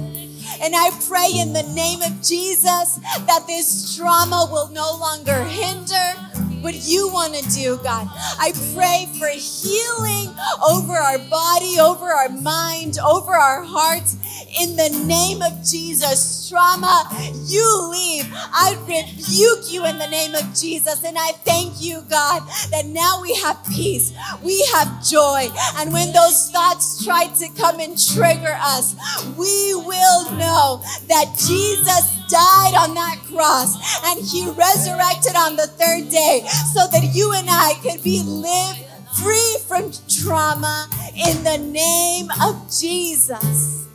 And 0.60 0.74
I 0.74 0.90
pray 1.08 1.28
in 1.38 1.52
the 1.52 1.62
name 1.74 2.02
of 2.02 2.20
Jesus 2.22 2.98
that 3.26 3.44
this 3.46 3.96
trauma 3.96 4.48
will 4.50 4.68
no 4.68 4.96
longer 4.98 5.44
hinder 5.44 6.49
what 6.60 6.74
you 6.74 7.08
want 7.08 7.34
to 7.34 7.50
do, 7.50 7.78
God. 7.78 8.08
I 8.38 8.52
pray 8.74 9.08
for 9.18 9.28
healing 9.28 10.34
over 10.68 10.92
our 10.92 11.18
body, 11.18 11.78
over 11.80 12.06
our 12.06 12.28
mind, 12.28 12.98
over 12.98 13.32
our 13.32 13.62
hearts. 13.62 14.16
In 14.60 14.76
the 14.76 14.90
name 15.06 15.42
of 15.42 15.64
Jesus, 15.64 16.48
trauma, 16.48 17.08
you 17.46 17.88
leave. 17.90 18.26
I 18.32 18.76
rebuke 18.80 19.72
you 19.72 19.86
in 19.86 19.98
the 19.98 20.08
name 20.08 20.34
of 20.34 20.54
Jesus. 20.54 21.04
And 21.04 21.16
I 21.18 21.32
thank 21.44 21.80
you, 21.80 22.02
God, 22.10 22.42
that 22.70 22.86
now 22.86 23.20
we 23.22 23.34
have 23.36 23.64
peace, 23.70 24.12
we 24.42 24.64
have 24.74 25.04
joy. 25.04 25.48
And 25.76 25.92
when 25.92 26.12
those 26.12 26.50
thoughts 26.50 27.04
try 27.04 27.26
to 27.26 27.48
come 27.56 27.80
and 27.80 27.96
trigger 27.96 28.56
us, 28.60 28.96
we 29.38 29.74
will 29.74 30.30
know 30.32 30.82
that 31.08 31.34
Jesus 31.38 32.19
died 32.30 32.74
on 32.74 32.94
that 32.94 33.18
cross 33.32 33.76
and 34.06 34.24
he 34.24 34.48
resurrected 34.50 35.34
on 35.36 35.56
the 35.56 35.66
third 35.66 36.08
day 36.10 36.46
so 36.72 36.86
that 36.86 37.10
you 37.12 37.32
and 37.32 37.48
I 37.50 37.74
could 37.82 38.02
be 38.02 38.22
lived 38.22 38.84
free 39.22 39.56
from 39.66 39.92
trauma 40.08 40.88
in 41.16 41.42
the 41.44 41.58
name 41.58 42.28
of 42.42 42.70
Jesus. 42.70 43.86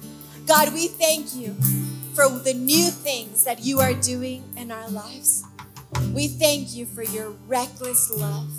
God, 0.46 0.74
we 0.74 0.88
thank 0.88 1.34
you 1.34 1.56
for 2.14 2.30
the 2.30 2.54
new 2.54 2.90
things 2.90 3.44
that 3.46 3.64
you 3.64 3.80
are 3.80 3.94
doing 3.94 4.44
in 4.58 4.72
our 4.72 4.90
lives. 4.90 5.44
We 6.14 6.28
thank 6.28 6.76
you 6.76 6.86
for 6.86 7.04
your 7.04 7.32
reckless 7.48 8.12
love 8.12 8.52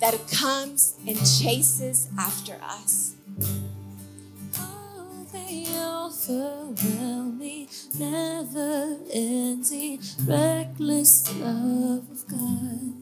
that 0.00 0.14
comes 0.28 0.96
and 1.06 1.16
chases 1.16 2.08
after 2.18 2.58
us. 2.62 3.14
Oh, 5.86 6.06
overwhelm 6.06 7.38
me, 7.38 7.68
never 7.98 8.96
ending, 9.12 10.00
reckless 10.24 11.30
love 11.36 12.10
of 12.10 12.26
God. 12.26 12.94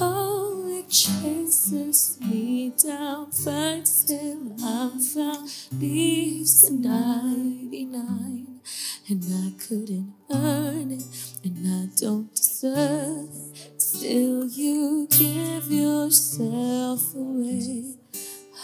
Oh, 0.00 0.66
it 0.68 0.90
chases 0.90 2.18
me 2.20 2.70
down, 2.70 3.30
fights 3.30 4.02
till 4.04 4.52
I'm 4.64 4.98
found, 4.98 5.50
leaves 5.72 6.62
the 6.62 6.72
99, 6.72 8.60
and 9.08 9.24
I 9.24 9.52
couldn't 9.62 10.14
earn 10.32 10.90
it, 10.92 11.04
and 11.44 11.66
I 11.66 11.88
don't 12.00 12.34
deserve 12.34 13.30
it. 13.30 13.80
Still, 13.80 14.46
you 14.46 15.06
give 15.10 15.70
yourself 15.70 17.14
away. 17.14 17.94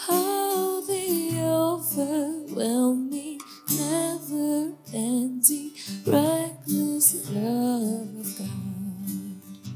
How 0.07 0.81
they 0.81 1.41
overwhelm 1.41 3.09
me, 3.09 3.39
never 3.71 4.73
ending, 4.93 5.71
reckless 6.05 7.29
love 7.31 8.15
of 8.19 8.37
God. 8.37 8.49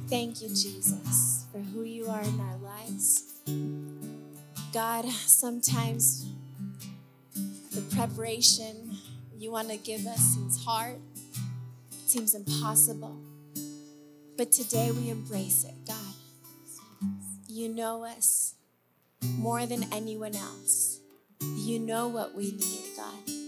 Thank 0.10 0.42
you, 0.42 0.50
Jesus, 0.50 1.46
for 1.52 1.60
who 1.60 1.84
you 1.84 2.08
are 2.08 2.22
in 2.22 2.40
our 2.40 2.58
lives. 2.58 3.24
God, 4.74 5.06
sometimes 5.06 6.26
the 7.74 7.82
preparation 7.96 8.98
you 9.38 9.52
want 9.52 9.70
to 9.70 9.78
give 9.78 10.06
us 10.06 10.20
seems 10.20 10.64
hard, 10.64 10.98
seems 12.06 12.36
impossible. 12.36 13.18
But 14.38 14.52
today 14.52 14.92
we 14.92 15.10
embrace 15.10 15.64
it, 15.64 15.76
God. 15.88 16.14
You 17.48 17.70
know 17.70 18.04
us 18.04 18.56
more 19.38 19.66
than 19.66 19.86
anyone 19.92 20.36
else. 20.36 21.00
You 21.42 21.80
know 21.80 22.08
what 22.08 22.36
we 22.36 22.52
need, 22.52 22.96
God. 22.96 23.39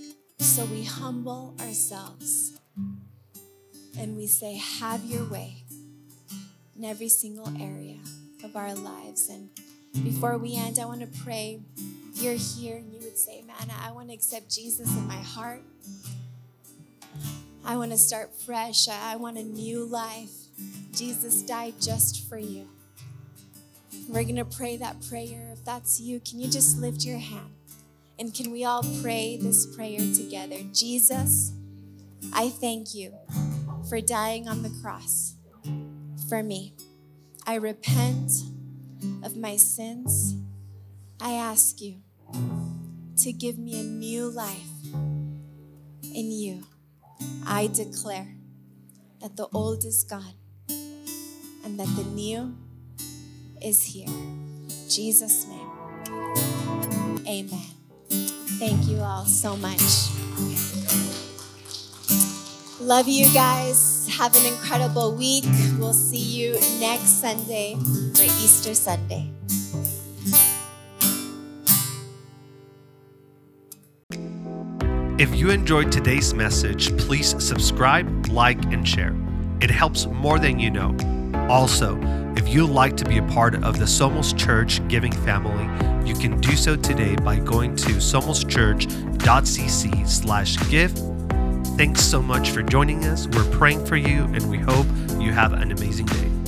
So 0.41 0.65
we 0.65 0.83
humble 0.83 1.53
ourselves 1.61 2.59
and 3.97 4.17
we 4.17 4.25
say, 4.25 4.57
Have 4.57 5.05
your 5.05 5.23
way 5.29 5.63
in 6.75 6.83
every 6.83 7.09
single 7.09 7.47
area 7.61 7.99
of 8.43 8.55
our 8.55 8.73
lives. 8.73 9.29
And 9.29 9.49
before 10.03 10.39
we 10.39 10.55
end, 10.55 10.79
I 10.79 10.85
want 10.85 11.01
to 11.01 11.19
pray. 11.23 11.59
You're 12.15 12.33
here 12.33 12.77
and 12.77 12.91
you 12.91 12.99
would 13.01 13.19
say, 13.19 13.43
Man, 13.45 13.71
I 13.83 13.91
want 13.91 14.07
to 14.07 14.15
accept 14.15 14.49
Jesus 14.49 14.91
in 14.97 15.07
my 15.07 15.21
heart. 15.21 15.61
I 17.63 17.77
want 17.77 17.91
to 17.91 17.97
start 17.97 18.33
fresh. 18.33 18.87
I 18.89 19.17
want 19.17 19.37
a 19.37 19.43
new 19.43 19.85
life. 19.85 20.31
Jesus 20.91 21.43
died 21.43 21.75
just 21.79 22.27
for 22.27 22.39
you. 22.39 22.67
We're 24.09 24.23
going 24.23 24.37
to 24.37 24.45
pray 24.45 24.75
that 24.77 25.07
prayer. 25.07 25.51
If 25.53 25.63
that's 25.63 26.01
you, 26.01 26.19
can 26.19 26.39
you 26.39 26.49
just 26.49 26.79
lift 26.79 27.05
your 27.05 27.19
hand? 27.19 27.60
And 28.21 28.31
can 28.35 28.51
we 28.51 28.65
all 28.65 28.85
pray 29.01 29.39
this 29.41 29.65
prayer 29.65 29.97
together? 29.97 30.57
Jesus, 30.73 31.53
I 32.31 32.49
thank 32.49 32.93
you 32.93 33.15
for 33.89 33.99
dying 33.99 34.47
on 34.47 34.61
the 34.61 34.69
cross 34.79 35.33
for 36.29 36.43
me. 36.43 36.75
I 37.47 37.55
repent 37.55 38.31
of 39.23 39.35
my 39.37 39.55
sins. 39.55 40.35
I 41.19 41.31
ask 41.31 41.81
you 41.81 41.95
to 43.23 43.33
give 43.33 43.57
me 43.57 43.79
a 43.79 43.83
new 43.83 44.29
life 44.29 44.69
in 46.13 46.31
you. 46.31 46.67
I 47.47 47.71
declare 47.73 48.35
that 49.19 49.35
the 49.35 49.47
old 49.51 49.83
is 49.83 50.03
gone 50.03 50.35
and 50.69 51.79
that 51.79 51.89
the 51.95 52.05
new 52.13 52.55
is 53.63 53.81
here. 53.81 54.09
In 54.09 54.69
Jesus' 54.87 55.47
name. 55.47 55.71
Amen. 57.27 57.80
Thank 58.61 58.87
you 58.87 58.99
all 58.99 59.25
so 59.25 59.57
much. 59.57 59.81
Love 62.79 63.07
you 63.07 63.27
guys. 63.33 64.07
Have 64.19 64.35
an 64.35 64.45
incredible 64.45 65.15
week. 65.15 65.45
We'll 65.79 65.93
see 65.93 66.19
you 66.19 66.53
next 66.79 67.21
Sunday 67.21 67.73
for 68.13 68.21
Easter 68.21 68.75
Sunday. 68.75 69.31
If 75.17 75.33
you 75.35 75.49
enjoyed 75.49 75.91
today's 75.91 76.35
message, 76.35 76.95
please 76.97 77.43
subscribe, 77.43 78.27
like, 78.27 78.63
and 78.65 78.87
share. 78.87 79.15
It 79.59 79.71
helps 79.71 80.05
more 80.05 80.37
than 80.37 80.59
you 80.59 80.69
know. 80.69 80.95
Also, 81.49 81.95
if 82.37 82.47
you'd 82.47 82.69
like 82.69 82.95
to 82.97 83.05
be 83.05 83.17
a 83.17 83.23
part 83.23 83.55
of 83.63 83.79
the 83.79 83.85
Somos 83.85 84.37
Church 84.37 84.85
giving 84.87 85.11
family, 85.11 85.65
you 86.07 86.13
can 86.15 86.39
do 86.41 86.55
so 86.55 86.75
today 86.75 87.15
by 87.15 87.37
going 87.37 87.75
to 87.75 87.93
somoschurch.cc 87.93 90.07
slash 90.07 90.69
give. 90.69 90.91
Thanks 91.77 92.01
so 92.01 92.21
much 92.21 92.51
for 92.51 92.61
joining 92.61 93.05
us. 93.05 93.27
We're 93.27 93.49
praying 93.51 93.85
for 93.85 93.95
you 93.95 94.25
and 94.33 94.49
we 94.49 94.57
hope 94.57 94.87
you 95.19 95.31
have 95.31 95.53
an 95.53 95.71
amazing 95.71 96.07
day. 96.07 96.40